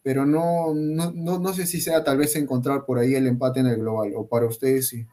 [0.04, 3.68] pero no, no, no, sé si sea tal vez encontrar por ahí el empate en
[3.68, 5.06] el global, o para ustedes sí.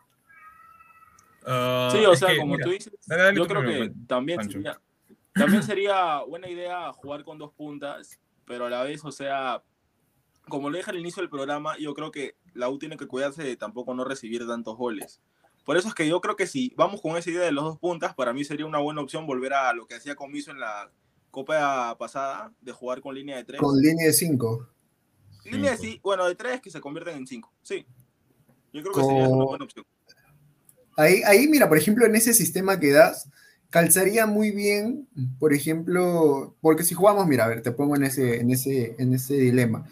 [1.44, 2.92] Ah, sí, o sea, como tú dices,
[3.35, 4.81] yo creo que también sería,
[5.33, 9.62] también sería buena idea jugar con dos puntas, pero a la vez, o sea,
[10.49, 13.42] como lo dije al inicio del programa, yo creo que la U tiene que cuidarse
[13.42, 15.20] de tampoco no recibir tantos goles.
[15.66, 17.79] Por eso es que yo creo que si vamos con esa idea de los dos
[17.81, 20.92] puntas, para mí sería una buena opción volver a lo que hacía Comiso en la
[21.33, 23.60] Copa pasada, de jugar con línea de tres.
[23.60, 24.69] Con línea de cinco.
[25.44, 27.52] Línea de sí, bueno, de tres que se convierten en cinco.
[27.62, 27.85] Sí.
[28.73, 29.85] Yo creo que sería una buena opción.
[30.96, 33.29] Ahí, ahí, mira, por ejemplo, en ese sistema que das,
[33.69, 35.08] calzaría muy bien,
[35.40, 39.12] por ejemplo, porque si jugamos, mira, a ver, te pongo en ese, en ese, en
[39.14, 39.85] ese dilema.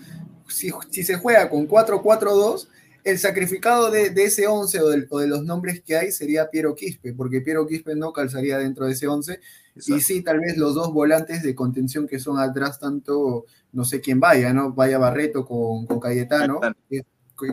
[0.49, 2.68] Si, si se juega con 4-4-2,
[3.05, 4.81] el sacrificado de, ese 11
[5.11, 8.87] o, de los nombres que hay sería Piero Quispe, porque Piero Quispe no calzaría dentro
[8.87, 9.41] de ese 11.
[9.87, 14.01] Y sí, tal vez los dos volantes de contención que son atrás, tanto, no sé
[14.01, 14.73] quién vaya, ¿no?
[14.73, 17.05] Vaya Barreto con, Cayetano, que,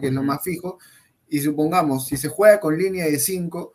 [0.02, 0.80] es lo más fijo.
[1.28, 3.74] Y supongamos, si se juega con línea de 5,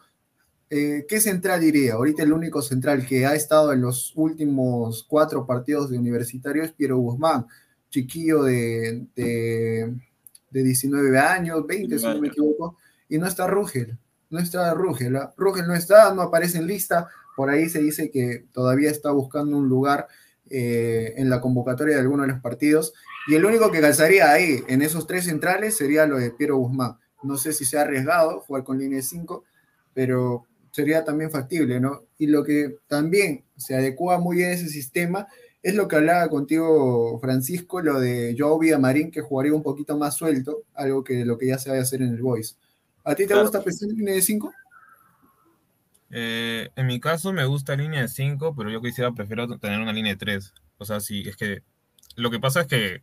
[0.70, 1.94] eh, ¿qué central diría?
[1.94, 6.72] Ahorita el único central que ha estado en los últimos cuatro partidos de universitario es
[6.72, 7.46] Piero Guzmán,
[7.90, 9.94] chiquillo de, de,
[10.50, 12.76] 19 años, 20 si no me equivoco,
[13.08, 13.98] y no está Rugel,
[14.30, 15.32] no está Rugel, ¿ah?
[15.36, 19.56] Rugel no está, no aparece en lista, por ahí se dice que todavía está buscando
[19.56, 20.06] un lugar
[20.48, 22.94] eh, en la convocatoria de alguno de los partidos,
[23.28, 26.96] y el único que calzaría ahí, en esos tres centrales, sería lo de Piero Guzmán.
[27.22, 29.44] No sé si se ha arriesgado jugar con línea de 5,
[29.92, 32.02] pero sería también factible, ¿no?
[32.18, 35.26] Y lo que también se adecua muy bien a ese sistema
[35.66, 40.14] es lo que hablaba contigo, Francisco, lo de Joao Marín que jugaría un poquito más
[40.14, 42.54] suelto, algo que lo que ya se va a hacer en el Voice.
[43.02, 44.52] ¿A ti te gusta pensar en línea de 5?
[46.12, 49.92] Eh, en mi caso me gusta línea de 5, pero yo quisiera, prefiero tener una
[49.92, 50.54] línea de 3.
[50.78, 51.64] O sea, si es que
[52.14, 53.02] lo que pasa es que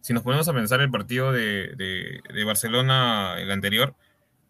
[0.00, 3.94] si nos ponemos a pensar el partido de, de, Barcelona, el anterior,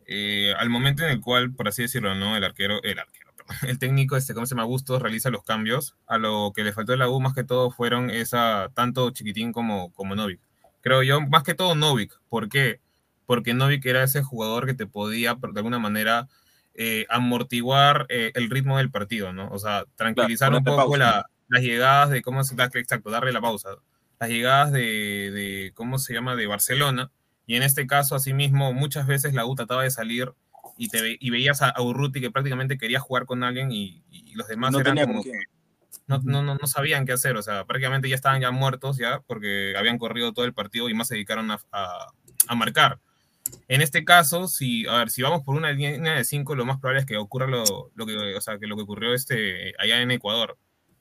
[0.07, 2.39] eh, al momento en el cual, por así decirlo, ¿no?
[2.39, 3.20] El arquero, el arquero,
[3.66, 4.64] el técnico, este, ¿cómo se llama?
[4.64, 5.96] Bustos, realiza los cambios.
[6.07, 9.53] A lo que le faltó de la U más que todo fueron esa, tanto Chiquitín
[9.53, 10.40] como, como Novik.
[10.80, 12.20] Creo yo, más que todo Novik.
[12.28, 12.80] ¿Por qué?
[13.26, 16.28] Porque Novik era ese jugador que te podía, de alguna manera,
[16.74, 19.48] eh, amortiguar eh, el ritmo del partido, ¿no?
[19.51, 23.76] O sea, tranquilizar un poco las llegadas de, ¿cómo se Exacto, darle la pausa
[24.20, 27.11] las llegadas de, ¿cómo se llama?, de Barcelona.
[27.46, 30.30] Y en este caso, asimismo, muchas veces la U trataba de salir
[30.81, 34.03] y, te, y veías a, Urruti que prácticamente quería jugar con alguien y,
[34.33, 35.43] los demás no eran como que
[36.07, 37.37] no, no, no, sabían qué hacer.
[37.37, 40.95] O sea, prácticamente ya estaban ya muertos ya porque habían corrido todo el partido y
[40.95, 42.99] más se dedicaron a, a, marcar.
[43.68, 46.78] En este caso, si, a ver, si vamos por una línea de 5, lo más
[46.78, 50.01] probable es que ocurra lo, lo, que, o sea, que lo que ocurrió este, allá
[50.01, 50.57] en Ecuador.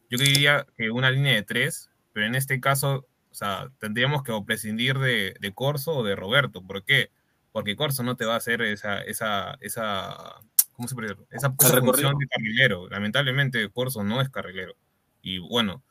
[0.10, 4.34] Yo diría que una línea de 3, pero en este caso o sea, tendríamos que
[4.46, 6.62] prescindir de, de Corso o de Roberto.
[6.62, 7.12] ¿Por qué?
[7.52, 10.36] Porque Corso no te va a hacer esa, esa, esa,
[10.74, 11.26] ¿cómo se puede decir?
[11.32, 12.88] Esa, función de carrilero.
[12.90, 14.76] Lamentablemente Corso no es carrilero.
[15.22, 15.84] Y bueno,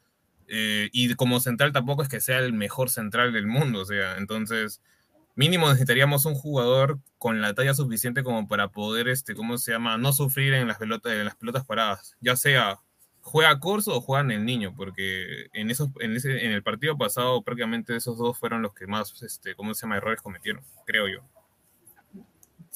[0.46, 3.80] eh, y como central tampoco es que sea el mejor central del mundo.
[3.80, 4.80] O sea, entonces
[5.34, 9.98] mínimo necesitaríamos un jugador con la talla suficiente como para poder, este, ¿cómo se llama?
[9.98, 12.80] No sufrir en las pelotas, en las pelotas paradas, ya sea
[13.28, 14.74] ¿Juega Corso o juega en el niño?
[14.74, 18.86] Porque en, esos, en, ese, en el partido pasado prácticamente esos dos fueron los que
[18.86, 21.20] más, este, ¿cómo se llama?, errores cometieron, creo yo.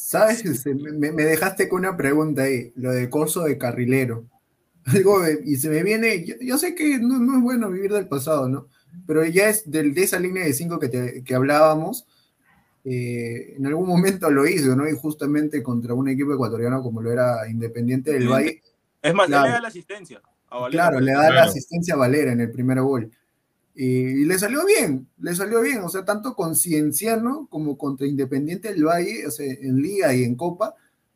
[0.03, 0.67] ¿Sabes?
[0.67, 4.25] Me, me dejaste con una pregunta ahí, lo de Corso de carrilero.
[4.85, 8.67] Algo y se me viene, yo, sé que no, es bueno vivir del pasado, ¿no?
[9.07, 12.05] Pero ya es de, de esa línea de cinco que, que hablábamos,
[12.85, 14.89] eh, en algún momento lo hizo, ¿no?
[14.89, 18.61] Y justamente contra un equipo ecuatoriano como lo era Independiente del Valle.
[19.01, 20.21] Es más, le da la asistencia.
[20.71, 23.09] Claro, le da la asistencia a Valera en el primer gol.
[23.75, 28.73] Y, le salió bien, le salió bien, o sea, tanto con Cienciano como contra Independiente
[28.73, 30.75] del Valle, o sea, en Liga y en Copa,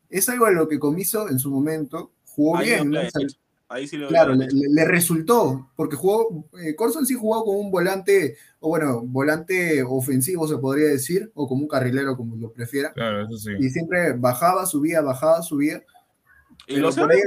[0.09, 2.93] es algo a lo que Comiso en su momento jugó bien.
[3.69, 8.37] Ahí sí lo claro, le, resultó, porque jugó, eh, Corson sí jugó como un volante,
[8.61, 12.93] o bueno, volante ofensivo se podría decir, o como un carrilero, como lo prefiera.
[12.93, 13.51] Claro, eso sí.
[13.59, 15.83] Y siempre bajaba, subía, bajaba, subía.
[16.65, 17.21] Y lo sabe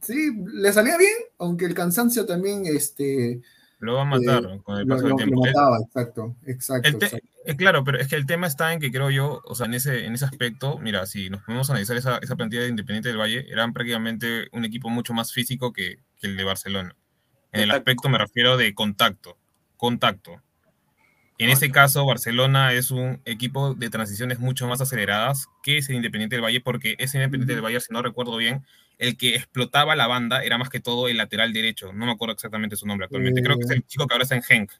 [0.00, 3.40] sí, le salía bien, aunque el cansancio también, este...
[3.80, 5.36] Lo va a matar eh, con el paso del tiempo.
[5.36, 6.98] Lo mataba, exacto, exacto,
[7.44, 9.74] Es claro, pero es que el tema está en que creo yo, o sea, en
[9.74, 13.18] ese, en ese aspecto, mira, si nos podemos analizar esa, esa plantilla de Independiente del
[13.18, 16.94] Valle, eran prácticamente un equipo mucho más físico que, que el de Barcelona.
[17.52, 19.38] En el aspecto me refiero de contacto,
[19.76, 20.42] contacto.
[21.38, 26.36] En ese caso, Barcelona es un equipo de transiciones mucho más aceleradas que ese Independiente
[26.36, 28.62] del Valle, porque ese Independiente del Valle, si no recuerdo bien,
[29.00, 31.90] el que explotaba la banda era más que todo el lateral derecho.
[31.94, 33.42] No me acuerdo exactamente su nombre actualmente.
[33.42, 34.72] Creo que es el chico que ahora está en Genk.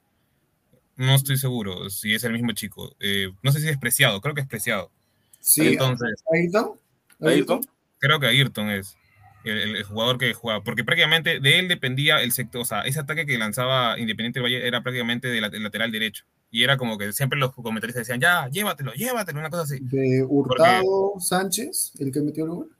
[0.96, 2.94] No estoy seguro si es el mismo chico.
[3.00, 4.90] Eh, no sé si es preciado, creo que es preciado.
[5.40, 6.22] Sí, entonces.
[6.30, 6.72] ¿Ayrton?
[7.18, 7.60] ¿Ayrton?
[7.98, 8.94] Creo que Ayrton es
[9.44, 10.62] el, jugador que jugaba.
[10.62, 12.60] Porque prácticamente de él dependía el sector.
[12.60, 16.26] O sea, ese ataque que lanzaba Independiente Valle era prácticamente del lateral derecho.
[16.50, 19.78] Y era como que siempre los comentaristas decían, ya, llévatelo, llévatelo, una cosa así.
[19.80, 22.70] De Hurtado Sánchez, el que metió el gol.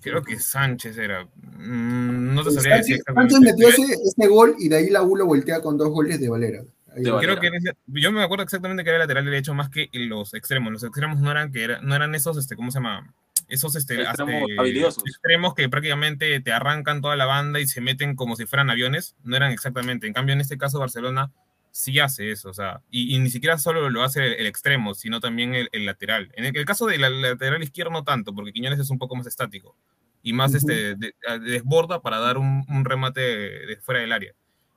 [0.00, 1.24] Creo que Sánchez era.
[1.24, 5.26] Mm, no te sabría decir Sánchez metió ese, gol y de ahí la U lo
[5.26, 6.62] voltea con dos goles de Valera.
[6.94, 7.50] Creo que
[7.86, 10.72] yo me acuerdo exactamente que era lateral derecho más que los extremos.
[10.72, 13.14] Los extremos no eran que era, no eran esos, este, ¿cómo se llama?
[13.48, 18.46] Esos este, extremos que prácticamente te arrancan toda la banda y se meten como si
[18.46, 19.16] fueran aviones.
[19.24, 20.06] No eran exactamente.
[20.06, 21.32] En cambio, en este caso, Barcelona
[21.70, 25.54] sí hace eso, o sea, y, ni siquiera solo lo hace el, extremo, sino también
[25.54, 26.30] el, lateral.
[26.34, 29.76] En el, caso del lateral izquierdo no tanto, porque Quiñones es un poco más estático
[30.22, 30.96] y más este,
[31.40, 34.34] desborda para dar un, remate de, fuera del área.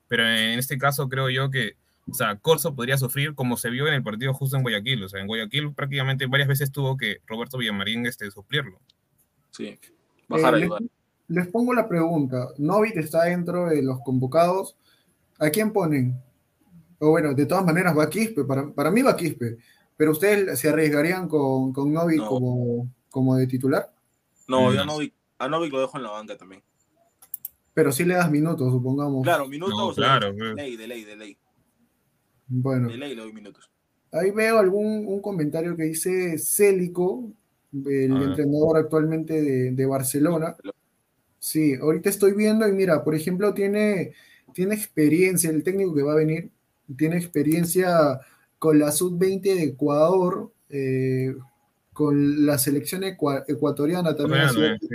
[0.08, 1.74] Pero en este caso creo yo que,
[2.10, 5.10] o sea, Corso podría sufrir como se vio en el partido justo en Guayaquil, o
[5.10, 8.80] sea, en Guayaquil prácticamente varias veces tuvo que Roberto Villamarín este, suplirlo.
[9.52, 9.80] Sí.
[10.28, 10.70] Bajar Eh, les,
[11.28, 12.50] les pongo la pregunta.
[12.58, 14.78] Novit está dentro de los convocados.
[15.40, 16.22] ¿A quién ponen?
[17.04, 18.44] O bueno, de todas maneras va Quispe.
[18.46, 19.58] Para, para mí va Quispe.
[19.98, 22.28] Pero ustedes se arriesgarían con, con Novit No.
[22.30, 23.92] como, como de titular.
[24.48, 24.74] No, Mm.
[24.76, 26.62] yo a Novik, a Novik lo dejo en la banca también.
[27.74, 29.24] Pero sí le das minutos, supongamos.
[29.24, 29.76] Claro, minutos.
[29.78, 30.56] No, claro, De pues.
[30.56, 31.38] ley, de ley, de ley.
[32.48, 33.70] Bueno, De ley le doy minutos.
[34.12, 37.32] ahí veo algún un comentario que dice Célico,
[37.74, 40.56] el entrenador actualmente de, de Barcelona.
[41.40, 44.14] Sí, ahorita estoy viendo y mira, por ejemplo, tiene,
[44.54, 46.52] tiene experiencia, el técnico que va a venir,
[46.98, 48.20] tiene experiencia
[48.60, 51.36] con la sub-20 de Ecuador, eh,
[51.92, 54.88] con la selección ecua- ecuatoriana también Bueno, sí.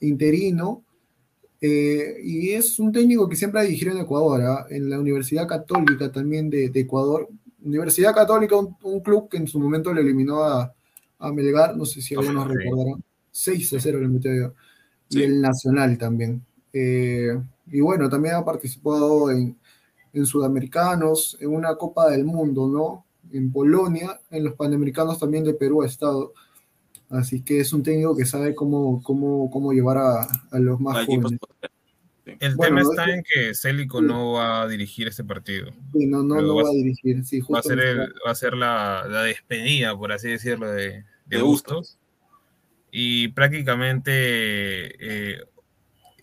[0.00, 0.84] interino,
[1.60, 4.66] eh, y es un técnico que siempre ha dirigido en Ecuador, ¿ah?
[4.70, 7.28] en la Universidad Católica también de, de Ecuador.
[7.64, 10.74] Universidad Católica, un, un club que en su momento le eliminó a,
[11.20, 12.54] a Melgar, no sé si algunos Sí.
[12.56, 14.54] recordarán, 6 a 0 le metió yo,
[15.10, 15.22] y Sí.
[15.22, 16.42] el Nacional también.
[16.72, 17.38] Eh,
[17.70, 19.56] y bueno, también ha participado en,
[20.12, 23.06] en Sudamericanos, en una Copa del Mundo, ¿no?
[23.32, 26.32] En Polonia, en los Panamericanos también de Perú ha estado.
[27.08, 31.04] Así que es un técnico que sabe cómo, cómo, cómo llevar a, a los más
[31.04, 32.38] equipos jóvenes.
[32.40, 35.70] El Bueno, tema no- está en que Célico no va a dirigir este partido.
[35.92, 37.24] Sí, no, no, no va- va a dirigir.
[37.24, 40.88] Sí, Va a ser, el, va a ser la, la despedida, por así decirlo, de,
[40.90, 41.98] de De Bustos.
[42.90, 45.42] Y prácticamente eh,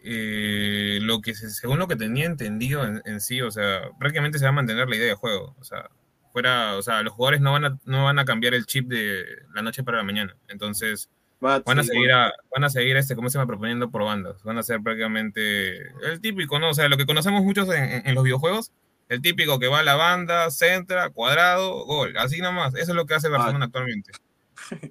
[0.04, 4.40] eh, lo que se- según lo que tenía entendido en, en sí, o sea, prácticamente
[4.40, 5.56] se va a mantener la idea de juego.
[5.60, 5.90] O sea,
[6.32, 9.26] fuera, o sea, los jugadores no van a, no van a cambiar el chip de
[9.54, 10.36] la noche para la mañana.
[10.48, 11.10] Entonces,
[11.44, 13.48] Va, van a sí, seguir a, van a seguir este, ¿cómo se llama?
[13.48, 14.44] proponiendo por bandas.
[14.44, 16.70] Van a ser prácticamente el típico, ¿no?
[16.70, 18.72] O sea, lo que conocemos muchos en, en- en los videojuegos,
[19.08, 22.76] el típico que va a la banda, centra, cuadrado, gol, así nomás.
[22.76, 24.12] Eso es lo que hace Barcelona actualmente.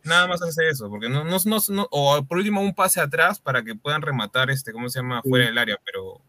[0.04, 3.40] Nada más hace eso, porque no, no, no, no- o por último un pase atrás
[3.40, 5.22] para que puedan rematar este, ¿cómo se llama?
[5.22, 6.20] fuera del área, pero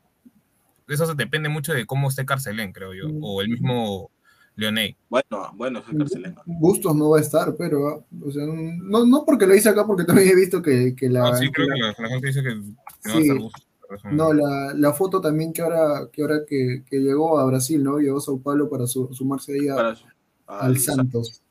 [0.87, 4.09] eso se depende mucho de cómo esté Carcelén, creo yo, o el mismo
[4.55, 4.97] Leonel.
[5.09, 6.41] Bueno, bueno, es el Carcelena.
[6.45, 10.03] Bustos no va a estar, pero, o sea, no, no porque lo hice acá, porque
[10.03, 12.27] también he visto que, que la, Ah, sí, creo que que la- la, la gente
[12.27, 12.63] dice que no
[13.05, 13.21] va a Sí.
[13.21, 16.97] estar Bustos, por eso no, la, la foto también que ahora que, ahora que, que
[16.97, 17.99] llegó a Brasil, ¿no?
[17.99, 19.97] Llegó a Sao Paulo para su- sumarse ahí a, Para,
[20.47, 21.41] al Santos.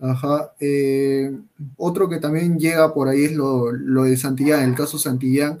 [0.00, 0.54] Ajá.
[0.60, 1.30] eh,
[1.76, 5.58] otro que también llega por ahí es lo, lo de Santillán, el caso Santillán,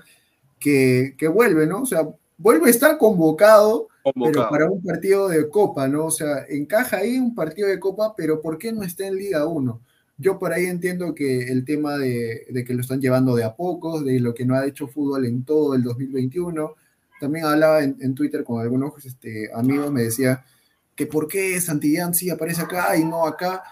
[0.58, 1.82] que, que vuelve, ¿no?
[1.82, 6.06] O sea, vuelve a estar convocado, pero para un partido de Copa, ¿no?
[6.06, 9.46] O sea, encaja ahí un partido de Copa, pero ¿por qué no está en Liga
[9.46, 9.80] 1?
[10.16, 13.54] Yo por ahí entiendo que el tema de, de que lo están llevando de a
[13.54, 16.74] pocos, de lo que no ha hecho fútbol en todo el 2021.
[17.20, 20.44] También hablaba en, en Twitter con algunos este, amigos, me decía
[20.94, 23.62] que por qué Santillán sí aparece acá y no acá.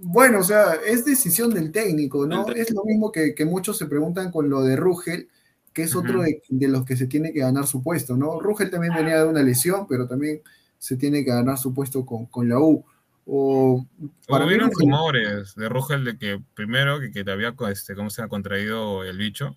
[0.00, 2.46] Bueno, o sea, es decisión del técnico, ¿no?
[2.48, 5.28] Es lo mismo que, que muchos se preguntan con lo de Rugel,
[5.72, 8.40] que es otro de, de los que se tiene que ganar su puesto, ¿no?
[8.40, 10.40] Rugel también venía de una lesión, pero también
[10.78, 12.84] se tiene que ganar su puesto con, con la U.
[13.26, 13.84] O
[14.26, 18.22] para Hubieron rumores de Rugel de que primero que, que te había este, ¿cómo se
[18.22, 19.54] ha contraído el bicho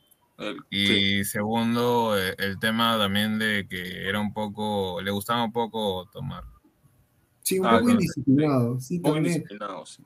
[0.70, 1.24] y sí.
[1.26, 6.44] segundo eh, el tema también de que era un poco le gustaba un poco tomar.
[7.44, 9.26] sí, un Ah, poco no, indisciplinado, sí, Muy también.
[9.26, 10.04] indisciplinado, sí.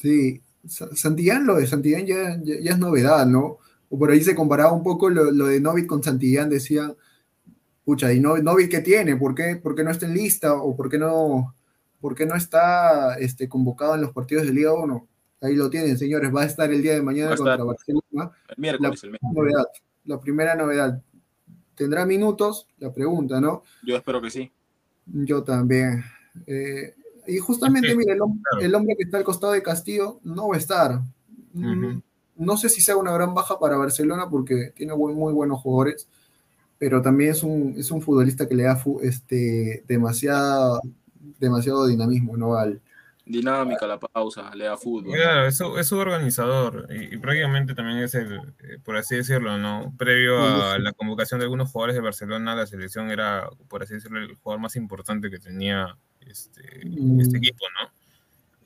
[0.00, 3.58] Sí, Sa- Santillán, lo de Santillán ya, ya, ya es novedad, ¿no?
[3.88, 6.94] O por ahí se comparaba un poco lo, lo de Novit con Santillán, decían,
[7.84, 9.16] pucha, ¿y no, Novit qué tiene?
[9.16, 10.54] ¿Por qué, por qué no está en lista?
[10.54, 11.54] ¿O por qué no,
[12.00, 15.08] por qué no está este, convocado en los partidos de Liga 1?
[15.42, 17.64] Ahí lo tienen, señores, va a estar el día de mañana contra.
[17.64, 18.30] Barcelona.
[18.48, 19.34] El miércoles, el miércoles.
[19.34, 19.64] Novedad,
[20.04, 21.02] la primera novedad.
[21.74, 22.68] ¿Tendrá minutos?
[22.78, 23.62] La pregunta, ¿no?
[23.82, 24.52] Yo espero que sí.
[25.06, 26.04] Yo también.
[26.46, 26.94] Eh,
[27.26, 28.64] y justamente, Sí, mire, el, hom- claro.
[28.64, 31.00] el hombre que está al costado de Castillo no va a estar.
[31.52, 31.98] Mm.
[32.36, 36.08] No sé si sea una gran baja para Barcelona porque tiene muy buenos jugadores,
[36.78, 40.80] pero también es un, es un futbolista que le da fu- este, demasiado,
[41.38, 42.54] demasiado dinamismo ¿no?
[42.54, 42.80] al,
[43.26, 45.12] Dinámica, la pausa, le da fútbol.
[45.14, 49.56] Claro, eso es un organizador y, y prácticamente también es el, eh, por así decirlo,
[49.56, 49.94] ¿no?
[49.96, 54.18] Previo a la convocación de algunos jugadores de Barcelona, la selección era, por así decirlo,
[54.18, 55.96] el jugador más importante que tenía
[56.26, 57.20] este, Mm.
[57.20, 57.90] este equipo, ¿no?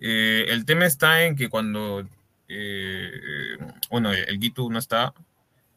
[0.00, 2.06] Eh, el tema está en que cuando,
[2.48, 3.10] eh,
[3.90, 5.14] bueno, el Gitu no está,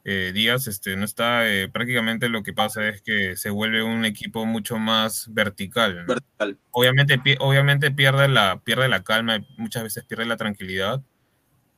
[0.03, 4.05] eh, Díaz este, no está, eh, prácticamente lo que pasa es que se vuelve un
[4.05, 6.13] equipo mucho más vertical, ¿no?
[6.15, 6.57] Vertical.
[6.71, 11.01] obviamente, pi- obviamente pierde, la, pierde la calma, muchas veces pierde la tranquilidad,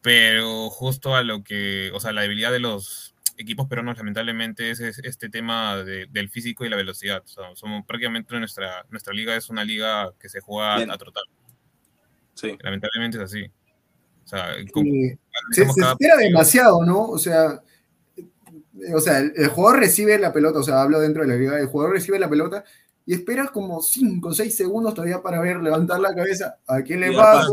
[0.01, 4.79] pero justo a lo que, o sea, la debilidad de los equipos peruanos lamentablemente es,
[4.81, 7.21] es este tema de- del físico y la velocidad.
[7.23, 10.91] O sea, somos prácticamente nuestra, nuestra liga es una liga que se juega Bien.
[10.91, 11.23] a trotar.
[12.33, 12.57] Sí.
[12.61, 13.45] Lamentablemente es así.
[14.25, 15.17] O sea, con- Sí,
[15.51, 16.17] se, se espera partido.
[16.17, 17.05] demasiado, ¿no?
[17.07, 17.61] O sea,
[18.93, 21.67] o sea, el, jugador recibe la pelota, o sea, hablo dentro de la liga, el
[21.67, 22.63] jugador recibe la pelota
[23.05, 26.99] y espera como 5 o 6 segundos todavía para ver, levantar la cabeza, a quién
[26.99, 27.43] le va,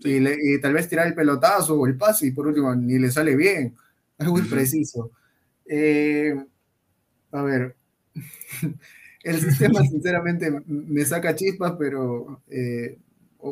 [0.00, 3.34] y, tal vez tirar el pelotazo o el pase y por último ni le sale
[3.34, 3.74] bien.
[4.18, 5.10] Es muy preciso.
[5.66, 6.34] Eh,
[7.32, 7.76] a ver,
[9.22, 12.98] el sistema sinceramente me saca chispas, pero eh,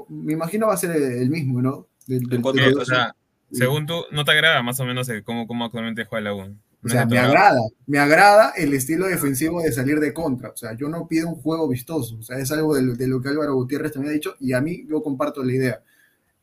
[0.09, 1.89] me imagino va a ser el mismo, ¿no?
[2.07, 3.15] o sea,
[3.51, 6.61] según tú, ¿no te agrada más o menos cómo, cómo actualmente juega la UN?
[6.85, 10.51] O sea, me agrada, me agrada el estilo defensivo de salir de contra.
[10.51, 12.19] O sea, yo no pido un juego vistoso.
[12.19, 14.61] O sea, es algo de, de lo que Álvaro Gutiérrez también ha dicho y a
[14.61, 15.83] mí yo comparto la idea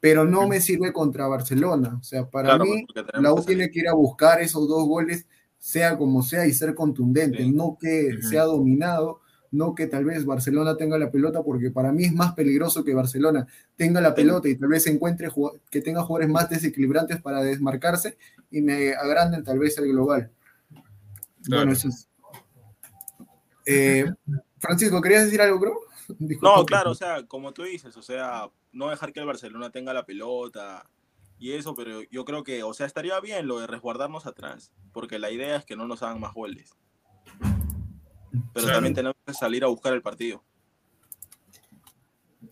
[0.02, 1.98] pero no me sirve contra Barcelona.
[2.02, 5.28] O sea, para mí, la U tiene que ir a buscar esos dos goles,
[5.60, 9.22] sea como sea, y ser contundente, no que sea dominado,
[9.52, 12.96] no que tal vez Barcelona tenga la pelota, porque para mí es más peligroso que
[12.96, 13.46] Barcelona
[13.76, 15.30] tenga la pelota y tal vez encuentre
[15.70, 18.18] que tenga jugadores más desequilibrantes para desmarcarse
[18.50, 20.32] y me agranden tal vez el global.
[21.48, 22.10] Bueno, eso es.
[23.68, 24.06] Eh,
[24.58, 25.80] Francisco, ¿querías decir algo, creo?
[26.42, 29.94] no, claro, o sea, como tú dices, o sea, no dejar que el Barcelona tenga
[29.94, 30.90] la pelota
[31.40, 35.18] y eso, pero yo creo que, o sea, estaría bien lo de resguardarnos atrás, porque
[35.18, 36.76] la idea es que no nos hagan más goles.
[38.54, 40.44] Pero también tenemos que salir a buscar el partido.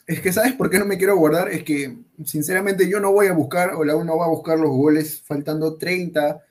[0.07, 1.49] Es que, ¿sabes por qué no me quiero guardar?
[1.49, 4.71] Es que, sinceramente, yo no voy a buscar, o la uno va a buscar los
[4.71, 6.43] goles faltando 30,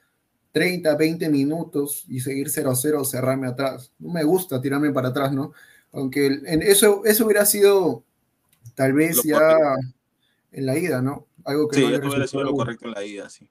[0.52, 3.92] 30, 20 minutos y seguir 0-0 cerrarme atrás.
[3.98, 5.52] No me gusta tirarme para atrás, ¿no?
[5.92, 8.04] Aunque en eso, eso hubiera sido
[8.74, 9.40] tal vez ya
[10.52, 11.26] en la ida, ¿no?
[11.44, 13.48] Algo que sí, no hubiera sido lo correcto en la ida, sí.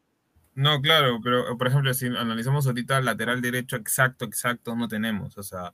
[0.55, 5.43] No, claro, pero por ejemplo, si analizamos ahorita lateral derecho exacto, exacto, no tenemos, o
[5.43, 5.74] sea,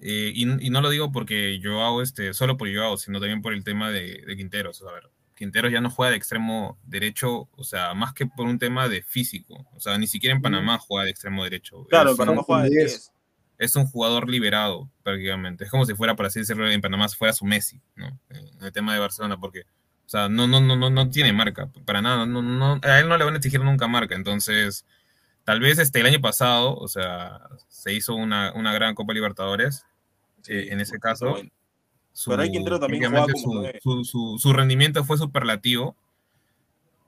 [0.00, 3.40] eh, y, no lo digo porque yo hago este, solo por yo hago, sino también
[3.40, 7.64] por el tema de, Quinteros, a ver, Quinteros ya no juega de extremo derecho, o
[7.64, 11.04] sea, más que por un tema de físico, o sea, ni siquiera en Panamá juega
[11.04, 11.86] de extremo derecho.
[11.88, 13.12] Claro, en Panamá juega de 10
[13.60, 15.64] es un jugador liberado prácticamente.
[15.64, 18.06] Es como si fuera, para así decirlo, en Panamá fuera su Messi, ¿no?
[18.30, 21.70] En el tema de Barcelona, porque, o sea, no, no, no, no, no tiene marca,
[21.84, 24.86] para nada, no, no, a él no le van a exigir nunca marca, entonces,
[25.44, 27.38] tal vez este, el año pasado, o sea,
[27.68, 29.84] se hizo una, una gran Copa Libertadores,
[30.48, 31.36] eh, en ese caso.
[32.14, 33.12] Su, pero hay también
[33.82, 35.96] su, su, su, rendimiento fue superlativo,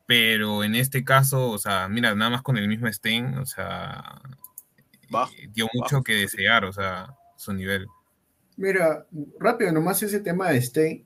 [0.06, 4.20] pero en este caso, o sea, mira, nada más con el mismo Stein, o sea,
[5.52, 7.86] dio mucho que desear, o sea, su nivel.
[8.56, 9.06] Mira,
[9.38, 11.04] rápido nomás ese tema de Stein.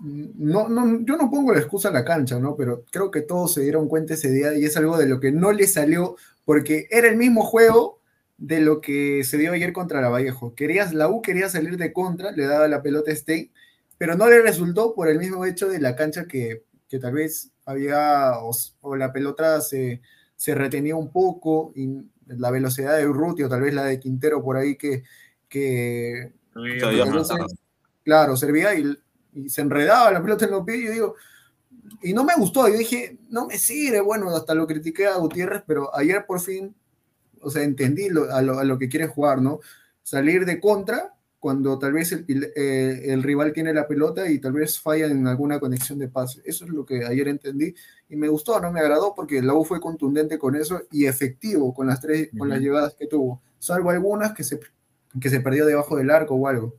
[0.00, 2.56] No, no, yo no pongo la excusa en la cancha, ¿no?
[2.56, 5.30] Pero creo que todos se dieron cuenta ese día y es algo de lo que
[5.30, 8.00] no le salió porque era el mismo juego
[8.36, 10.54] de lo que se dio ayer contra la Vallejo.
[10.54, 13.50] Querías, la U quería salir de contra, le daba la pelota a Stein,
[13.98, 17.52] pero no le resultó por el mismo hecho de la cancha que, que tal vez
[17.64, 20.02] había o, la pelota se,
[20.36, 21.86] se, retenía un poco y
[22.26, 25.02] la velocidad de Urruti o tal vez la de Quintero por ahí que,
[25.48, 26.32] que,
[28.02, 28.98] claro, servía y,
[29.48, 31.14] se enredaba la pelota en los pies y yo digo,
[32.02, 35.64] y no me gustó, yo dije, no me sirve, bueno, hasta lo critiqué a Gutiérrez,
[35.66, 36.74] pero ayer por fin,
[37.40, 39.58] o sea, entendí a, lo, a, lo, que quiere jugar, ¿no?
[40.02, 41.13] Salir de contra
[41.44, 45.60] cuando tal vez eh, el, rival tiene la pelota y tal vez falla en alguna
[45.60, 46.40] conexión de pase.
[46.46, 47.74] Eso es lo que ayer entendí
[48.08, 51.74] y me gustó, no me agradó porque la U fue contundente con eso y efectivo
[51.74, 54.58] con las tres, con las llegadas que tuvo, salvo algunas que se,
[55.20, 56.76] que se perdió debajo del arco o algo.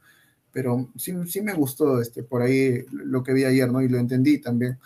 [0.51, 3.83] Pero sí, sí me gustó este, por ahí lo que vi ayer, ¿no?
[3.83, 4.79] Y lo entendí también.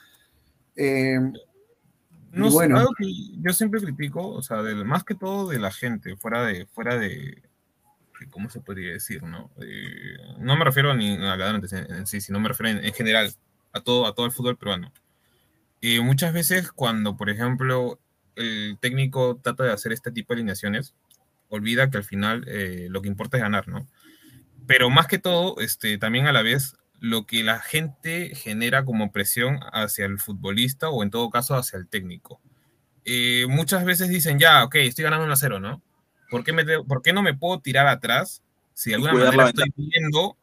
[0.75, 1.21] Eh,
[2.33, 2.79] no, bueno.
[2.79, 3.05] Algo que
[3.37, 7.48] yo siempre critico, o sea, más que todo de la gente, fuera de, fuera de,
[8.27, 9.23] ¿cómo se podría decir?
[9.23, 13.33] No, eh, no me refiero ni a la en, sí, sino me refiero en, general
[13.71, 14.91] a todo, a todo el fútbol peruano.
[15.81, 17.99] Y muchas veces cuando, por ejemplo,
[18.35, 20.95] el técnico trata de hacer este tipo de alineaciones,
[21.49, 23.87] olvida que al final eh, lo que importa es ganar, ¿no?
[24.67, 29.11] Pero más que todo, este, también a la vez, lo que la gente genera como
[29.11, 32.41] presión hacia el futbolista o en todo caso hacia el técnico.
[33.05, 35.81] Eh, muchas veces dicen, ya, ok, estoy ganando 1 a 0, ¿no?
[36.29, 39.73] ¿Por qué, me ¿Por qué no me puedo tirar atrás si de alguna manera estoy
[39.75, 40.37] viendo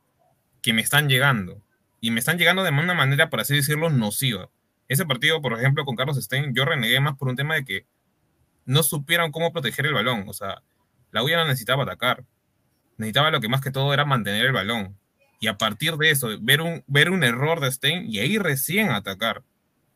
[0.62, 1.62] que me están llegando?
[2.00, 4.50] Y me están llegando de una manera, por así decirlo, nociva.
[4.88, 7.86] Ese partido, por ejemplo, con Carlos Stein, yo renegué más por un tema de que
[8.64, 10.24] no supieron cómo proteger el balón.
[10.28, 10.62] O sea,
[11.10, 12.24] la U no necesitaba atacar.
[12.96, 14.96] Necesitaba lo que más que todo era mantener el balón.
[15.40, 18.90] Y a partir de eso, ver un, ver un error de Stein y ahí recién
[18.90, 19.42] atacar.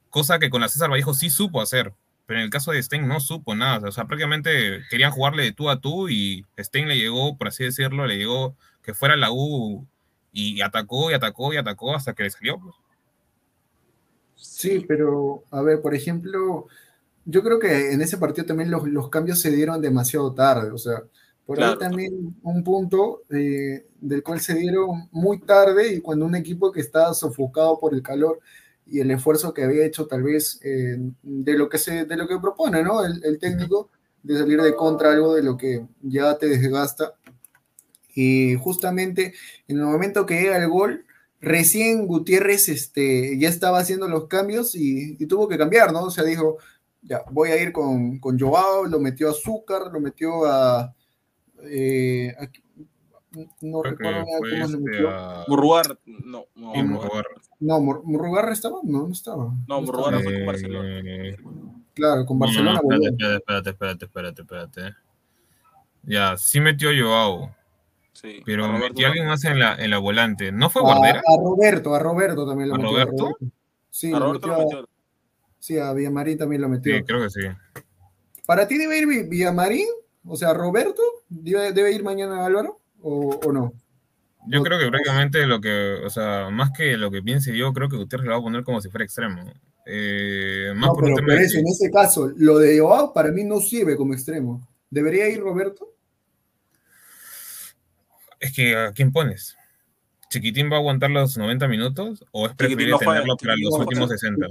[0.08, 1.94] Cosa que con la César Vallejo sí supo hacer
[2.30, 5.50] pero en el caso de Stein no supo nada, o sea, prácticamente querían jugarle de
[5.50, 8.54] tú a tú y Stein le llegó, por así decirlo, le llegó
[8.84, 9.84] que fuera la U
[10.32, 12.60] y atacó y atacó y atacó hasta que le salió.
[12.60, 12.76] Pues.
[14.36, 16.68] Sí, pero a ver, por ejemplo,
[17.24, 20.78] yo creo que en ese partido también los, los cambios se dieron demasiado tarde, o
[20.78, 21.02] sea,
[21.44, 21.72] por Claro.
[21.72, 26.70] ahí también un punto eh, del cual se dieron muy tarde y cuando un equipo
[26.70, 28.38] que estaba sofocado por el calor
[28.90, 32.26] y el esfuerzo que había hecho tal vez eh, de lo que se de lo
[32.26, 33.04] que propone ¿no?
[33.04, 33.88] el, técnico
[34.22, 37.14] de salir de contra algo de lo que ya te desgasta
[38.14, 39.34] y justamente
[39.68, 41.04] en el momento que llega el gol
[41.40, 46.04] recién Gutiérrez este, ya estaba haciendo los cambios y, tuvo que cambiar, ¿no?
[46.04, 46.58] O sea, dijo,
[47.02, 50.94] ya, voy a ir con, con Joao, lo metió a Azúcar, lo metió a...
[51.62, 52.50] eh, a-
[53.60, 55.10] no Creo recuerdo cómo lo este, metió.
[55.10, 56.86] a- Murrugar, no, no, Sí, Murrugar.
[57.08, 57.26] Murrugar.
[57.60, 59.44] No, Mur- Murrugarra estaba, no, no estaba.
[59.44, 59.80] No, estaba.
[59.80, 61.36] Murrugarra fue con Eh, Barcelona.
[61.94, 63.08] Claro, con No, Barcelona no, volvió.
[63.10, 64.96] espérate, espérate, espérate, espérate, espérate, espérate.
[66.02, 67.54] Ya, sí metió Joao,
[68.12, 70.50] Sí, pero a metió alguien más en la, en la volante.
[70.52, 71.20] ¿No fue A, Guardera?
[71.20, 72.90] a Roberto, a Roberto también lo ¿A metió.
[72.92, 73.36] Roberto?
[73.90, 74.88] Sí, A lo Roberto metió lo a- metió.
[75.58, 76.96] sí, a Villamarín también lo metió.
[76.96, 77.40] Sí, creo que sí.
[78.46, 79.86] ¿Para ti debe ir Vi- Villamarín?
[80.26, 82.78] O sea, ¿Roberto debe, debe ir mañana Álvaro?
[83.02, 83.72] ¿O, o no?
[84.46, 87.72] Yo No, creo que prácticamente lo que, o sea, más que lo que piense yo,
[87.72, 89.52] creo que Gutiérrez lo va a poner como si fuera extremo.
[89.86, 93.44] Eh, más No, por un tema eso, en ese caso, lo de Joao para mí
[93.44, 94.66] no sirve como extremo.
[94.90, 95.90] ¿Debería ir Roberto?
[98.40, 99.56] es que ¿a quién pones?
[100.30, 104.18] ¿Chiquitín va a aguantar los 90 minutos o es preferible tenerlo para los últimos juega.
[104.18, 104.46] 60?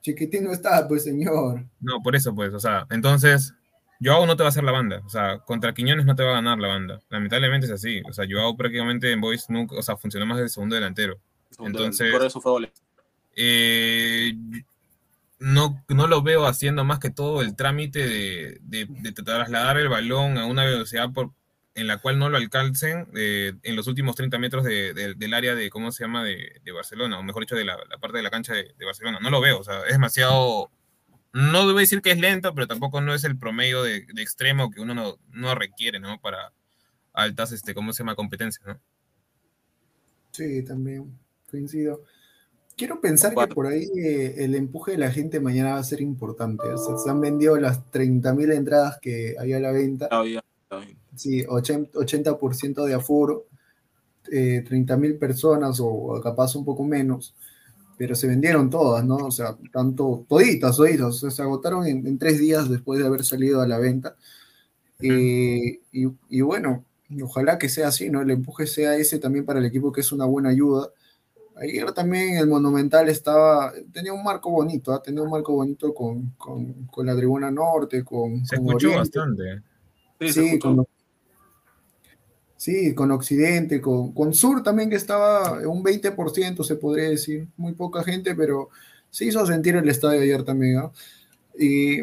[0.00, 1.64] Chiquitín no está, pues señor.
[1.80, 3.54] No, por eso pues, o sea, entonces
[4.02, 6.30] Joao no te va a hacer la banda, o sea, contra Quiñones no te va
[6.30, 7.00] a ganar la banda.
[7.10, 10.48] Lamentablemente es así, o sea, Joao prácticamente en Boys nunca, o sea, funcionó más de
[10.48, 11.18] segundo delantero.
[11.78, 12.72] Entonces- Por eso fue.
[13.36, 14.34] Eh,
[15.38, 19.88] no, no lo veo haciendo más que todo el trámite de, de- de trasladar el
[19.88, 21.30] balón a una velocidad por,
[21.74, 25.34] en la cual no lo alcancen eh, en los últimos 30 metros de- de- del
[25.34, 28.16] área de, ¿cómo se llama?, de, de Barcelona, o mejor dicho, de la, la parte
[28.18, 29.18] de la cancha de, de Barcelona.
[29.20, 30.70] No lo veo, o sea, es demasiado...
[31.34, 34.70] No debo decir que es lento, pero tampoco no es el promedio de, de extremo
[34.70, 36.20] que uno no, no requiere, ¿no?
[36.20, 36.52] Para
[37.12, 38.80] altas, este, ¿cómo se llama?, competencias, ¿no?
[40.30, 41.18] Sí, también
[41.50, 42.02] coincido.
[42.76, 46.00] Quiero pensar que por ahí eh, el empuje de la gente mañana va a ser
[46.00, 46.66] importante.
[46.68, 50.06] O sea, se han vendido las 30.000 entradas que había a la venta.
[50.06, 50.98] Está bien, está bien.
[51.16, 53.46] Sí, 80%, 80% de aforo,
[54.30, 57.34] eh, 30.000 personas o capaz un poco menos,
[57.96, 59.16] pero se vendieron todas, ¿no?
[59.16, 63.06] O sea, tanto, toditas, toditas, o sea, se agotaron en, en tres días después de
[63.06, 64.16] haber salido a la venta.
[65.00, 66.84] Eh, y, y bueno,
[67.22, 68.22] ojalá que sea así, ¿no?
[68.22, 70.90] El empuje sea ese también para el equipo, que es una buena ayuda.
[71.56, 75.00] Ayer también el Monumental estaba, tenía un marco bonito, ¿ah?
[75.02, 79.18] tenía un marco bonito con, con, con la tribuna norte, con, Se con escuchó Oriente.
[79.18, 79.62] bastante.
[80.20, 80.76] Sí, se Sí, escuchó.
[80.76, 80.86] con,
[82.64, 87.74] sí, con Occidente, con, con Sur también que estaba un 20%, se podría decir, muy
[87.74, 88.70] poca gente, pero
[89.10, 90.84] se hizo sentir el estadio ayer también.
[91.58, 91.98] Y,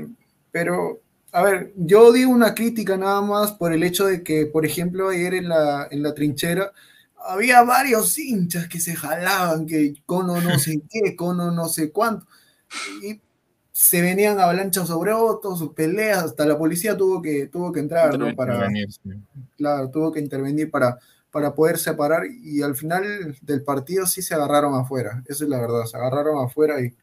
[0.51, 1.01] pero,
[1.31, 5.09] a ver, yo digo una crítica nada más por el hecho de que, por ejemplo,
[5.09, 6.71] ayer en la, en la trinchera
[7.17, 12.27] había varios hinchas que se jalaban, que cono no sé qué, cono no sé cuánto,
[13.01, 13.19] y
[13.83, 18.35] se venían avalanchas sobre otros, peleas, hasta la policía tuvo que, tuvo que entrar, ¿no?
[18.35, 19.09] Para, Intervenir, sí.
[19.57, 20.99] claro, tuvo que intervenir para,
[21.31, 25.59] para poder separar y al final del partido sí se agarraron afuera, eso es la
[25.59, 26.93] verdad, se agarraron afuera y,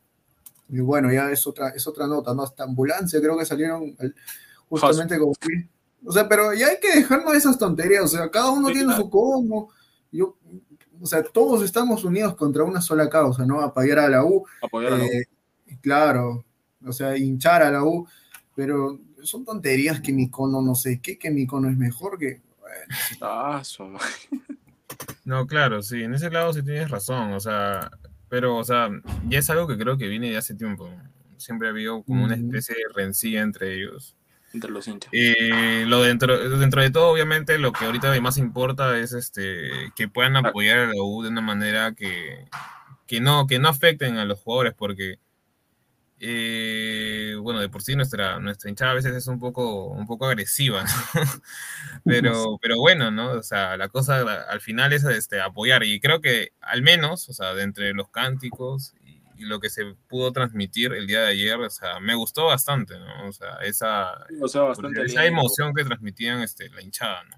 [0.68, 2.44] y bueno, ya es otra, es otra nota, ¿no?
[2.44, 4.14] Hasta ambulancia creo que salieron al-
[4.68, 5.68] justamente como que-
[6.06, 8.86] o sea, pero ya hay que dejarnos esas tonterías, o sea, cada uno Sí, tiene
[8.88, 9.02] claro.
[9.02, 9.70] su cómo,
[10.12, 10.36] yo,
[11.00, 13.60] o sea, todos estamos unidos contra una sola causa, ¿no?
[13.62, 15.08] Apoyar a la U, Apoyar a la U.
[15.08, 15.26] eh,
[15.80, 16.44] claro,
[16.84, 18.08] o sea, hinchar a la U,
[18.54, 22.40] pero son tonterías que mi cono no sé qué, que mi cono es mejor que...
[23.20, 24.06] Ah, su madre.
[25.24, 27.90] No, claro, sí, en ese lado sí tienes razón, o sea,
[28.28, 28.88] pero, o sea,
[29.28, 30.90] ya es algo que creo que viene de hace tiempo.
[31.36, 34.16] Siempre ha habido como una especie de rencilla entre ellos.
[34.52, 35.10] entre los hinchas.
[35.12, 40.08] Eh, lo dentro, dentro de todo, obviamente, lo que ahorita más importa es este que
[40.08, 42.46] puedan apoyar a la U de una manera que,
[43.06, 45.18] que no, que no afecten a los jugadores, porque
[46.20, 50.26] eh, bueno, de por sí nuestra, nuestra hinchada a veces es un poco, un poco
[50.26, 50.82] agresiva,
[51.14, 51.22] ¿no?
[52.04, 53.32] pero, pero bueno, ¿no?
[53.32, 57.32] O sea, la cosa al final es este, apoyar, y creo que al menos, o
[57.32, 61.28] sea, de entre los cánticos y, y lo que se pudo transmitir el día de
[61.28, 63.28] ayer, o sea, me gustó bastante, ¿no?
[63.28, 67.36] O sea, esa, O sea, bastante esa emoción que transmitían este, la hinchada, ¿no?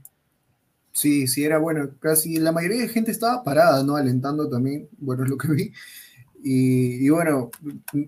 [0.93, 3.97] Sí, sí, era bueno, casi la mayoría de gente estaba parada, ¿no?
[3.97, 5.73] Alentando también, bueno, es lo que vi.
[6.43, 7.51] Y, y bueno,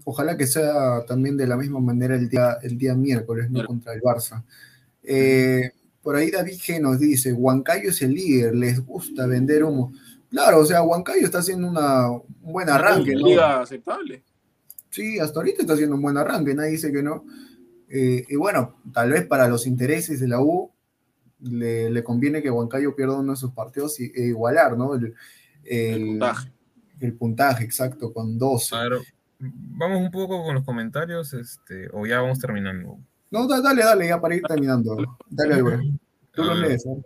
[0.04, 3.64] ojalá que sea también de la misma manera el día, el día miércoles, ¿no?
[3.66, 4.42] Contra el Barça.
[5.02, 5.70] Eh,
[6.02, 9.92] por ahí David G nos dice, Huancayo es el líder, les gusta vender humo.
[10.30, 13.26] Claro, o sea, Huancayo está haciendo una, un buen arranque, Una ¿no?
[13.26, 14.22] Liga aceptable.
[14.90, 17.24] Sí, hasta ahorita está haciendo un buen arranque, nadie dice que no.
[17.88, 20.70] Eh, y bueno, tal vez para los intereses de la U
[21.40, 24.94] le, conviene que Huancayo pierda uno de sus partidos y, e igualar, ¿no?
[24.94, 26.52] El, puntaje.
[27.03, 28.76] El puntaje, exacto, con 12.
[29.40, 32.98] vamos un poco con los comentarios, este, o ya vamos terminando.
[33.28, 34.96] No, dale, dale, ya para ir terminando.
[35.28, 35.82] Dale, Álvaro.
[36.32, 37.03] Tú lo lees, ¿eh?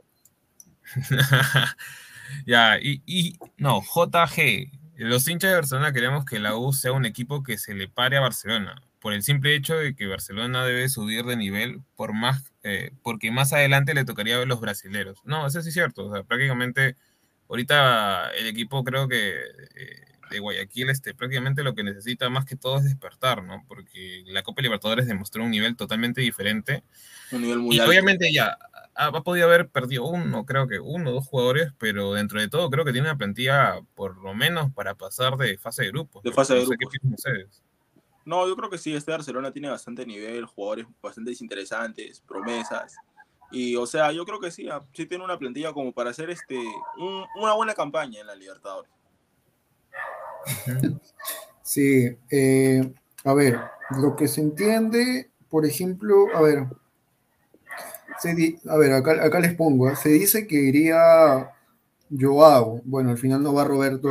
[2.47, 4.71] ya, y, y, no, JG.
[4.97, 8.19] Los hinchas de Barcelona queremos que la U sea un equipo que se le pare
[8.19, 12.53] a Barcelona, por el simple hecho de que Barcelona debe subir de nivel, por más,
[12.63, 15.21] eh, porque más adelante le tocaría ver los brasileros.
[15.25, 16.07] No, eso sí es cierto.
[16.07, 16.97] O sea, prácticamente,
[17.49, 22.57] ahorita el equipo creo que eh, de Guayaquil este, prácticamente lo que necesita más que
[22.57, 23.65] todo es despertar, ¿no?
[23.69, 26.83] Porque la Copa Libertadores demostró un nivel totalmente diferente.
[27.31, 28.59] Un nivel muy y obviamente ya
[28.95, 32.71] ha, podido haber perdido uno, creo que uno o dos jugadores, pero dentro de todo
[32.71, 36.23] creo que tiene una plantilla por lo menos para pasar de fase de grupos.
[36.23, 37.63] De fase de grupos.
[38.25, 42.97] No, yo creo que sí, este Barcelona tiene bastante nivel, jugadores bastante interesantes, promesas.
[43.51, 46.31] Y, o sea, yo creo que sí, ah, sí tiene una plantilla como para hacer
[46.31, 46.59] este
[47.37, 48.91] una buena campaña en la Libertadores.
[51.63, 52.95] Sí, eh,
[53.25, 53.59] a ver,
[54.01, 56.67] lo que se entiende, por ejemplo, a ver,
[58.69, 59.97] a ver, acá, les pongo, ¿eh?
[59.97, 61.51] se dice que iría
[62.09, 64.09] Joao, bueno, al final no va Roberto,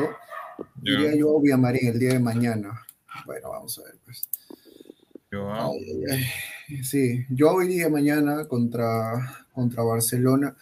[0.83, 2.85] iría Joao Villamarín el día de mañana.
[3.25, 4.29] Bueno, vamos a ver, pues.
[5.31, 5.73] Joao.
[6.83, 10.55] Sí, Joao iría mañana contra, contra Barcelona.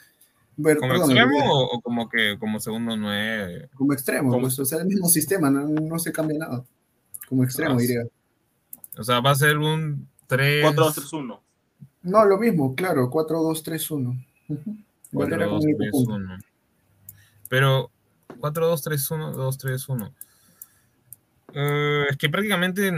[0.56, 3.70] ¿Como extremo o, como que como segundo nueve?
[3.74, 6.64] Como extremo, pues, o sea, el mismo sistema, no, se cambia nada.
[7.28, 8.04] Como extremo, ah, diría.
[8.98, 10.66] O sea, va a ser un 3.
[10.66, 11.40] 4-2-3-1.
[12.04, 14.26] No, lo mismo, claro, 4-2-3-1.
[15.12, 16.44] 4-2-3-1.
[17.50, 17.90] Pero
[18.40, 20.14] 4-2-3-1, 2-3-1.
[21.56, 22.92] Uh, es que prácticamente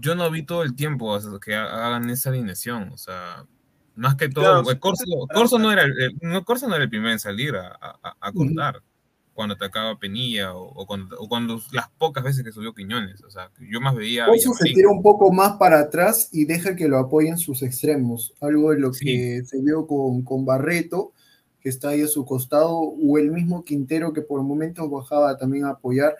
[0.00, 2.90] yo no vi todo el tiempo que hagan esa alineación.
[2.92, 3.46] O sea,
[3.94, 7.54] más que todo, Corso, no era el, no, Corso no era el primero en salir
[7.56, 8.82] a, a, cortar
[9.36, 10.86] cuando atacaba Penilla o,
[11.28, 13.22] cuando, las pocas veces que subió Quiñones.
[13.22, 14.26] O sea, yo más veía.
[14.26, 18.32] Corso se tira un poco más para atrás y deja que lo apoyen sus extremos.
[18.40, 21.12] Algo de lo que se vio con, con Barreto,
[21.60, 25.66] que está ahí a su costado, o el mismo Quintero que por momentos bajaba también
[25.66, 26.16] a apoyar.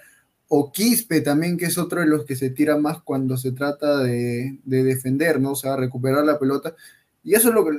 [0.48, 3.98] O Quispe también, que es otro de los que se tira más cuando se trata
[3.98, 5.52] de, de defender, ¿no?
[5.52, 6.74] O sea, recuperar la pelota
[7.26, 7.72] y eso es lo que,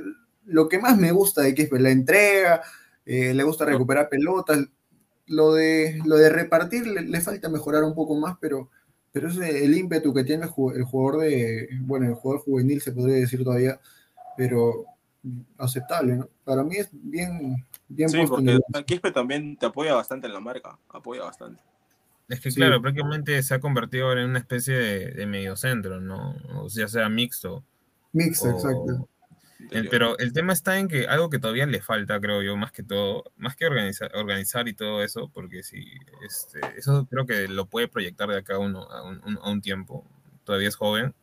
[0.44, 2.60] lo que más me gusta de que la entrega,
[3.06, 4.58] eh, le gusta recuperar pelotas.
[5.26, 8.68] Lo de, lo de repartir le, falta mejorar un poco más, pero,
[9.10, 13.16] pero es el ímpetu que tiene el jugador de, bueno, el jugador juvenil se podría
[13.16, 13.80] decir todavía,
[14.36, 14.84] pero
[15.56, 16.28] aceptable, ¿no?
[16.44, 20.78] Para mí es bien, bien sí, porque Quispe también te apoya bastante en la marca,
[20.90, 21.62] apoya bastante.
[22.28, 26.36] Es que claro, prácticamente se ha convertido en una especie de, de mediocentro, ¿no?
[26.56, 27.64] O sea, sea mixto.
[28.12, 29.08] Mixto, exacto
[29.90, 32.82] pero el tema está en que algo que todavía le falta, creo yo, más que
[32.82, 35.84] todo, más que organizar, organizar y todo eso, porque si
[36.24, 40.06] este, eso creo que lo puede proyectar de acá a, uno, a, un, tiempo,
[40.44, 41.14] todavía es joven.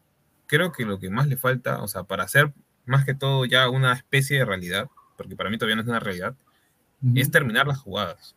[0.48, 2.54] Creo que lo que más le falta, o sea, para hacer
[2.86, 6.00] más que todo ya una especie de realidad, porque para mí todavía no es una
[6.00, 6.36] realidad,
[7.14, 8.36] es terminar las jugadas.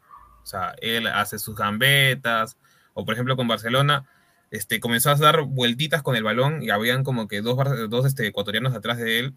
[0.48, 2.56] O sea, él hace sus gambetas,
[2.94, 4.06] o por ejemplo con Barcelona,
[4.50, 7.58] este, comenzó a dar vueltitas con el balón y habían como que dos,
[7.90, 9.34] dos este, ecuatorianos atrás de él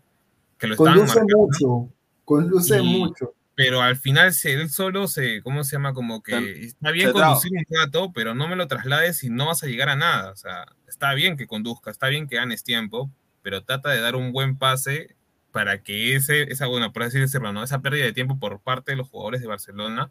[0.58, 1.90] que lo conduce mucho,
[2.24, 3.34] conduce mucho.
[3.56, 5.94] Pero al final él solo se, ¿cómo se llama?
[5.94, 9.64] Como que está bien conducir un rato, pero no me lo traslades y no vas
[9.64, 10.32] a llegar a nada.
[10.32, 14.16] O sea, está bien que conduzca, está bien que ganes tiempo, pero trata de dar
[14.16, 15.18] un buen pase
[15.52, 17.64] para que ese, esa, bueno, por así decirlo, ¿no?
[17.64, 20.10] esa pérdida de tiempo por parte de los jugadores de Barcelona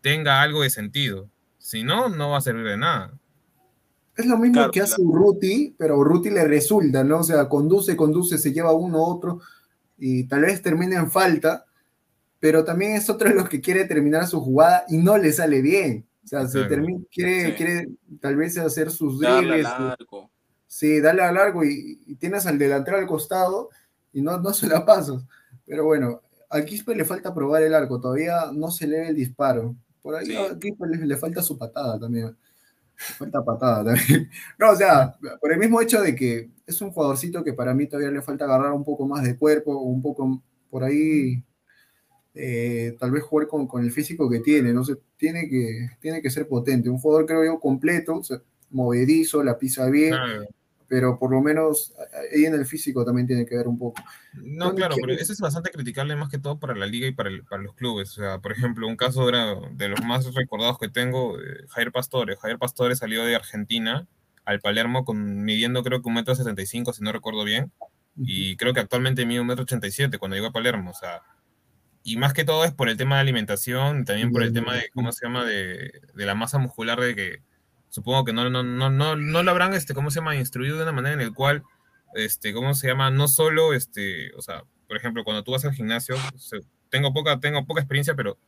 [0.00, 1.28] tenga algo de sentido.
[1.58, 3.12] Si no, no va a servir de nada.
[4.16, 7.20] Es lo mismo que hace Urruti, pero Urruti le resulta, ¿no?
[7.20, 9.40] O sea, conduce, conduce, se lleva uno otro,
[9.96, 11.64] y tal vez termine en falta,
[12.38, 15.60] pero también es otro de los que quiere terminar su jugada y no le sale
[15.62, 16.06] bien.
[16.24, 17.88] O sea, se termina, quiere, quiere
[18.20, 19.66] tal vez hacer sus dribles.
[20.66, 23.68] Sí, dale a largo y, tienes al delantero al costado
[24.12, 25.22] y no, no se la pasas.
[25.66, 29.74] Pero bueno, a Quispe le falta probar el arco, todavía no se lee el disparo.
[30.02, 32.36] Por ahí a Quispe le falta su patada también.
[33.18, 34.30] Falta patada también.
[34.58, 37.86] No, o sea, por el mismo hecho de que es un jugadorcito que para mí
[37.86, 41.42] todavía le falta agarrar un poco más de cuerpo, un poco por ahí,
[42.34, 46.22] eh, tal vez jugar con, con, el físico que tiene, no sé, tiene que, tiene
[46.22, 46.90] que ser potente.
[46.90, 48.20] Un jugador, creo yo, completo,
[48.70, 50.14] movedizo, la pisa bien,
[50.90, 51.94] pero por lo menos
[52.34, 54.02] ahí en el físico también tiene que ver un poco.
[54.34, 57.30] No, claro, pero eso es bastante criticable más que todo para la liga y para,
[57.48, 58.10] para los clubes.
[58.10, 61.92] O sea, por ejemplo, un caso era de los más recordados que tengo, eh, Jair
[61.92, 62.36] Pastore.
[62.36, 64.08] Jair Pastore salió de Argentina
[64.44, 67.70] al Palermo con, midiendo creo que un metro setenta y cinco, si no recuerdo bien,
[68.16, 70.94] Y creo que actualmente mide un metro ochenta y siete cuando llegó a Palermo, o
[70.94, 71.22] sea,
[72.02, 74.90] y más que todo es por el tema de alimentación, también por el tema de,
[74.94, 77.42] ¿cómo se llama?, de, de la masa muscular, de que
[77.90, 80.84] supongo que no, no, no, no, no lo habrán, este, ¿cómo se llama?, instruido de
[80.84, 81.62] una manera en la cual,
[82.14, 85.74] este, ¿cómo se llama?, no solo, este, o sea, por ejemplo, cuando tú vas al
[85.74, 86.16] gimnasio,
[86.88, 88.38] tengo poca, tengo poca experiencia, pero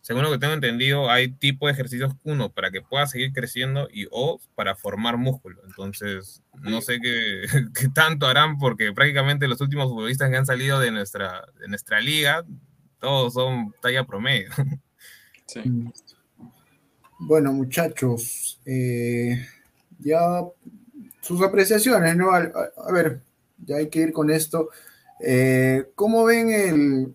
[0.00, 3.88] según lo que tengo entendido, hay tipo de ejercicios, uno, para que pueda seguir creciendo
[3.92, 5.60] y o para formar músculo.
[5.66, 7.42] Entonces, no sé qué,
[7.74, 12.00] qué tanto harán porque prácticamente los últimos futbolistas que han salido de nuestra, de nuestra
[12.00, 12.44] liga,
[13.00, 14.50] todos son talla promedio.
[15.46, 15.62] Sí.
[17.18, 19.44] Bueno, muchachos, eh,
[19.98, 20.44] ya
[21.20, 22.30] sus apreciaciones, ¿no?
[22.32, 23.20] A, ver,
[23.64, 24.70] ya hay que ir con esto.
[25.20, 27.14] Eh, ¿Cómo ven el,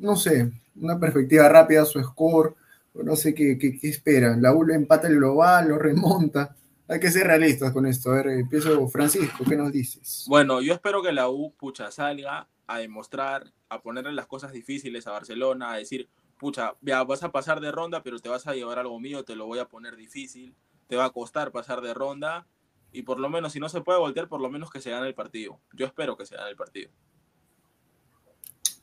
[0.00, 2.54] no sé, una perspectiva rápida, su score?
[2.94, 4.40] No sé qué, esperan.
[4.40, 6.56] La U empata el global, lo remonta.
[6.88, 8.10] Hay que ser realistas con esto.
[8.10, 10.24] A ver, empiezo Francisco, ¿qué nos dices?
[10.26, 15.06] Bueno, yo espero que la U, pucha, salga a demostrar, a ponerle las cosas difíciles
[15.06, 16.08] a Barcelona, a decir,
[16.44, 19.34] pucha, ya vas a pasar de ronda, pero te vas a llevar algo mío, te
[19.34, 20.54] lo voy a poner difícil,
[20.88, 22.46] te va a costar pasar de ronda,
[22.92, 25.06] y por lo menos, si no se puede voltear, por lo menos que se gane
[25.06, 25.58] el partido.
[25.72, 26.90] Yo espero que se gane el partido.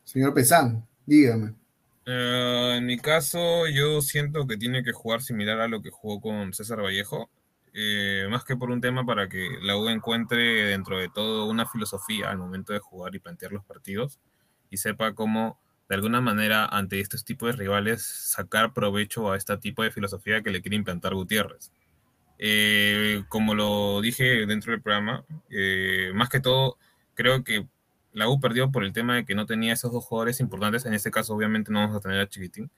[0.04, 1.54] Señor Pesán, dígame.
[2.08, 6.20] Uh, en mi caso, yo siento que tiene que jugar similar a lo que jugó
[6.20, 7.30] con César Vallejo.
[7.76, 11.68] Eh, más que por un tema para que la U encuentre dentro de todo una
[11.68, 14.20] filosofía al momento de jugar y plantear los partidos
[14.72, 15.60] y sepa cómo
[15.92, 20.42] de alguna manera ante estos tipos de rivales sacar provecho a este tipo de filosofía
[20.42, 21.74] que le quiere implantar Gutiérrez.
[22.40, 26.78] Eh, como lo dije dentro del programa, eh, más que todo
[27.14, 27.68] creo que
[28.14, 30.94] la U perdió por el tema de que no tenía esos dos jugadores importantes, en
[30.94, 32.72] este caso obviamente no vamos a tener a Chiquitín,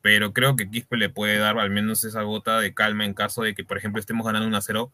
[0.00, 3.42] pero creo que Quispe le puede dar al menos esa gota de calma en caso
[3.42, 4.92] de que, por ejemplo, estemos ganando 1 a 0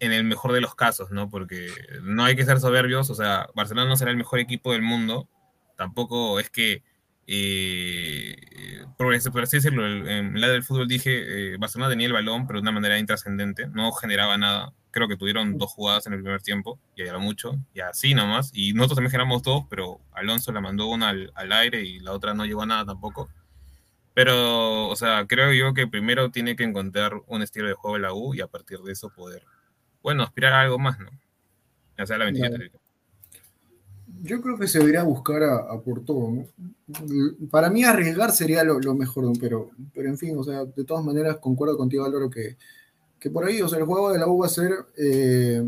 [0.00, 1.28] en el mejor de los casos, ¿no?
[1.28, 1.68] Porque
[2.00, 5.28] no hay que ser soberbios, o sea, Barcelona no será el mejor equipo del mundo,
[5.76, 6.82] tampoco es que,
[7.26, 12.46] eh, por, por, así decirlo, en la del fútbol dije, eh, Barcelona tenía el balón,
[12.46, 16.22] pero de una manera intrascendente, no generaba nada, creo que tuvieron dos jugadas en el
[16.22, 20.52] primer tiempo, y era mucho, y así nomás, y nosotros también generamos dos, pero Alonso
[20.52, 23.28] la mandó una al, al aire y la otra no llegó a nada tampoco.
[24.14, 28.02] Pero, o sea, creo yo que primero tiene que encontrar un estilo de juego de
[28.02, 29.42] la U y a partir de eso poder,
[30.02, 31.10] bueno, aspirar a algo más, ¿no?
[31.98, 32.56] O sea, la claro.
[34.22, 36.46] Yo creo que se debería buscar a, a por todo, ¿no?
[37.50, 41.38] Para mí arriesgar sería lo, mejor, pero, pero en fin, o sea, de todas maneras
[41.38, 42.56] concuerdo contigo, Álvaro, que,
[43.18, 45.62] que por ahí, o sea, el juego de la U va a ser eh,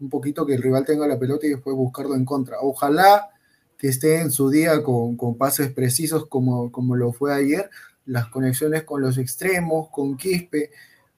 [0.00, 2.58] un poquito que el rival tenga la pelota y después buscarlo en contra.
[2.60, 3.28] Ojalá
[3.76, 7.70] que esté en su día con, con pases precisos como, como lo fue ayer,
[8.06, 10.70] las conexiones con los extremos, con Quispe,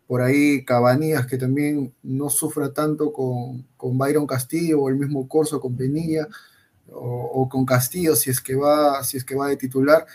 [0.06, 5.26] por ahí Cabanías que también no sufra tanto con, con Byron Castillo o el mismo
[5.26, 6.28] Corso con Penilla
[6.90, 10.06] o, con Castillo si es que va, si es que va de titular.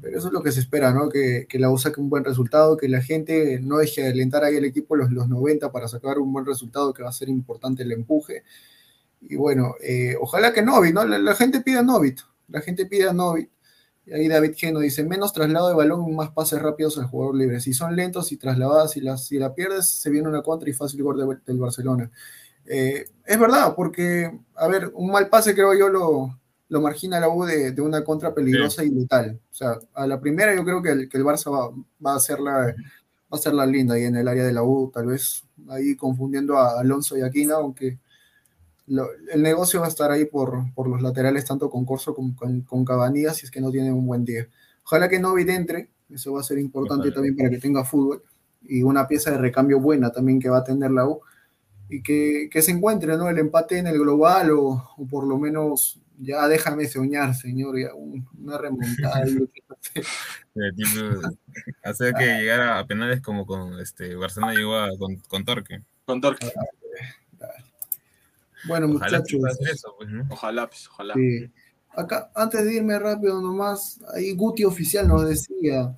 [0.00, 1.08] Pero eso es lo que se espera, ¿no?
[1.08, 4.42] Que, que la U saque un buen resultado, que la gente no deje de alentar
[4.42, 7.28] ahí al equipo los, los 90 para sacar un buen resultado, que va a ser
[7.28, 8.42] importante el empuje.
[9.20, 11.04] Y bueno, eh, ojalá que Novit, ¿no?
[11.04, 13.50] La, la, gente pida Novit, la gente pida Novit.
[14.04, 17.60] Y ahí David Geno dice, menos traslado de balón, más pases rápidos al jugador libre.
[17.60, 20.72] Si son lentos y trasladadas, si la, si la pierdes, se viene una contra y
[20.72, 22.10] fácil gol de, del Barcelona.
[22.66, 26.38] Eh, es verdad, porque, a ver, un mal pase creo yo lo,
[26.68, 28.88] lo margina la U de, de una contra peligrosa sí.
[28.88, 29.40] y brutal.
[29.50, 31.70] O sea, a la primera yo creo que el, que el Barça va,
[32.04, 32.74] va, a ser la, va
[33.30, 36.58] a ser la linda ahí en el área de la U, tal vez ahí confundiendo
[36.58, 37.98] a Alonso y Aquina, aunque
[38.86, 42.34] lo, el negocio va a estar ahí por, por los laterales, tanto con Corso como
[42.34, 44.48] con, con Cabanillas, si es que no tiene un buen día.
[44.84, 48.22] Ojalá que Novit entre, eso va a ser importante también para que tenga fútbol,
[48.62, 51.20] y una pieza de recambio buena también que va a tener la U,
[51.92, 53.28] y que, que se encuentre ¿no?
[53.28, 57.94] el empate en el global, o, o por lo menos ya déjame soñar, señor, ya
[57.94, 59.24] un, una remontada.
[61.82, 65.82] Hacer que llegara a penales como con este Barcelona llegó a, con, con Torque.
[66.04, 66.52] Con Torque.
[68.64, 69.58] Bueno, ojalá muchachos.
[69.60, 70.24] Eso, pues, ¿no?
[70.30, 71.14] Ojalá, pues, ojalá.
[71.14, 71.50] Sí.
[71.94, 75.94] Acá, antes de irme rápido nomás, ahí Guti Oficial nos decía,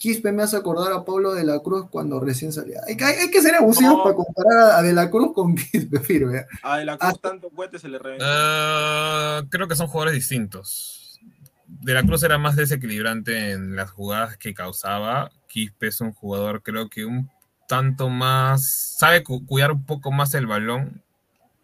[0.00, 2.80] Quispe me hace acordar a Pablo de la Cruz cuando recién salía.
[2.88, 4.02] Hay, hay, hay que ser abusivos no.
[4.02, 6.46] para comparar a De la Cruz con Quispe, firme.
[6.62, 8.24] A De la Cruz ah, tanto puente se le reventó.
[8.24, 11.20] Uh, creo que son jugadores distintos.
[11.66, 15.30] De la Cruz era más desequilibrante en las jugadas que causaba.
[15.48, 17.30] Quispe es un jugador, creo que un
[17.68, 21.02] tanto más, sabe cu cuidar un poco más el balón,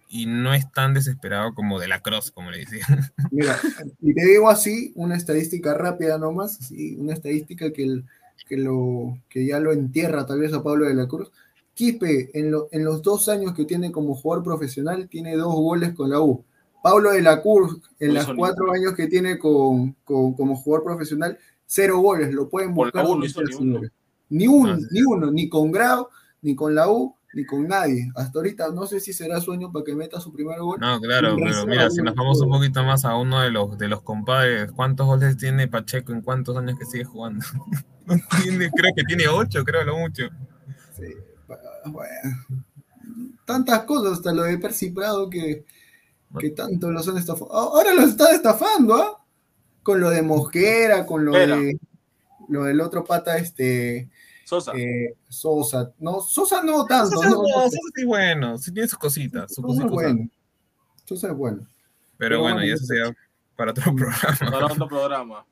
[0.09, 2.87] y no es tan desesperado como de la cross, como le decía.
[3.30, 3.59] Mira,
[4.01, 8.05] y te digo así, una estadística rápida nomás, así, una estadística que, el,
[8.47, 11.30] que, lo, que ya lo entierra tal vez a Pablo de la Cruz.
[11.74, 15.92] Quispe, en, lo, en los dos años que tiene como jugador profesional, tiene dos goles
[15.94, 16.42] con la U.
[16.82, 21.36] Pablo de la Cruz, en los cuatro años que tiene con, con- como jugador profesional,
[21.66, 22.32] cero goles.
[22.32, 23.05] Lo pueden la buscar.
[23.05, 23.64] U no donde hizo sea, ni uno.
[23.74, 23.92] señores.
[24.28, 24.78] Ni uno, Ah.
[24.90, 26.09] ni uno, ni con Grau,
[26.42, 28.11] ni con la U, ni con nadie.
[28.14, 30.80] Hasta ahorita no sé si será sueño para que meta su primer gol.
[30.80, 33.89] No, claro, pero mira, si nos vamos un poquito más a uno de los de
[33.89, 37.45] los compadres, ¿cuántos goles tiene Pacheco en cuántos años que sigue jugando?
[38.07, 40.28] No tiene- creo que tiene ocho, creo lo mucho.
[40.97, 41.12] Sí,
[41.87, 42.61] bueno.
[43.45, 45.64] Tantas cosas, hasta lo de Percy Prado que,
[46.39, 47.53] que tanto los han estafado.
[47.53, 49.24] Ahora los están estafando, ¿ah?
[49.82, 51.78] Con lo de Mosquera, con lo de
[52.49, 54.09] lo del otro pata, este
[54.47, 54.72] Sosa.
[54.76, 55.92] eh, Sosa.
[55.99, 59.64] No, Sosa no tanto, Sosa, no, no, Sosa sí bueno, sí tiene sus cositas, sus
[59.64, 60.28] Sosa es bueno.
[61.05, 61.59] Sosa es bueno.
[61.59, 61.68] Pero
[62.16, 63.12] Pero bueno, bueno, y eso sería
[63.57, 64.38] para otro programa.
[64.38, 65.47] Para otro programa.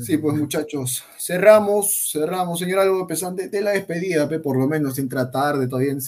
[0.00, 4.96] Sí, pues muchachos, cerramos, cerramos, señor algo pesante de la despedida, pe, por lo menos
[4.96, 6.00] sin tratar de todavía en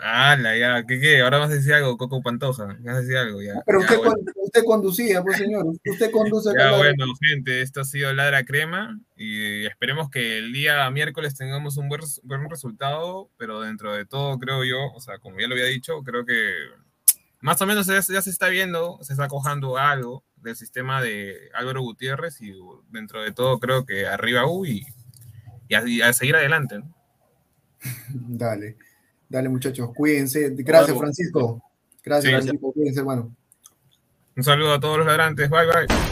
[0.00, 1.20] Ala, ya, ¿qué qué?
[1.20, 3.62] Ahora vas a decir algo, Coco Pantoja, vas a decir algo, ya.
[3.66, 4.12] Pero ya, usted, bueno.
[4.12, 8.44] con- usted conducía, pues señor, usted conduce Ya, la- bueno, gente, esto ha sido Ladra
[8.44, 14.04] Crema y esperemos que el día miércoles tengamos un buen, buen resultado, pero dentro de
[14.06, 16.52] todo, creo yo, o sea, como ya lo había dicho, creo que
[17.40, 21.50] más o menos ya, ya se está viendo, se está cojando algo del sistema de
[21.54, 22.52] Álvaro Gutiérrez y
[22.90, 24.84] dentro de todo creo que arriba U y,
[25.68, 26.78] y a, y a seguir adelante.
[26.78, 26.94] ¿no?
[28.10, 28.76] Dale,
[29.32, 30.50] dale muchachos, cuídense.
[30.50, 30.96] Gracias.
[30.96, 31.62] Francisco.
[32.04, 33.34] Gracias Sí, Francisco, cuídense hermano.
[34.36, 36.11] Un saludo a todos los ladrantes, bye bye.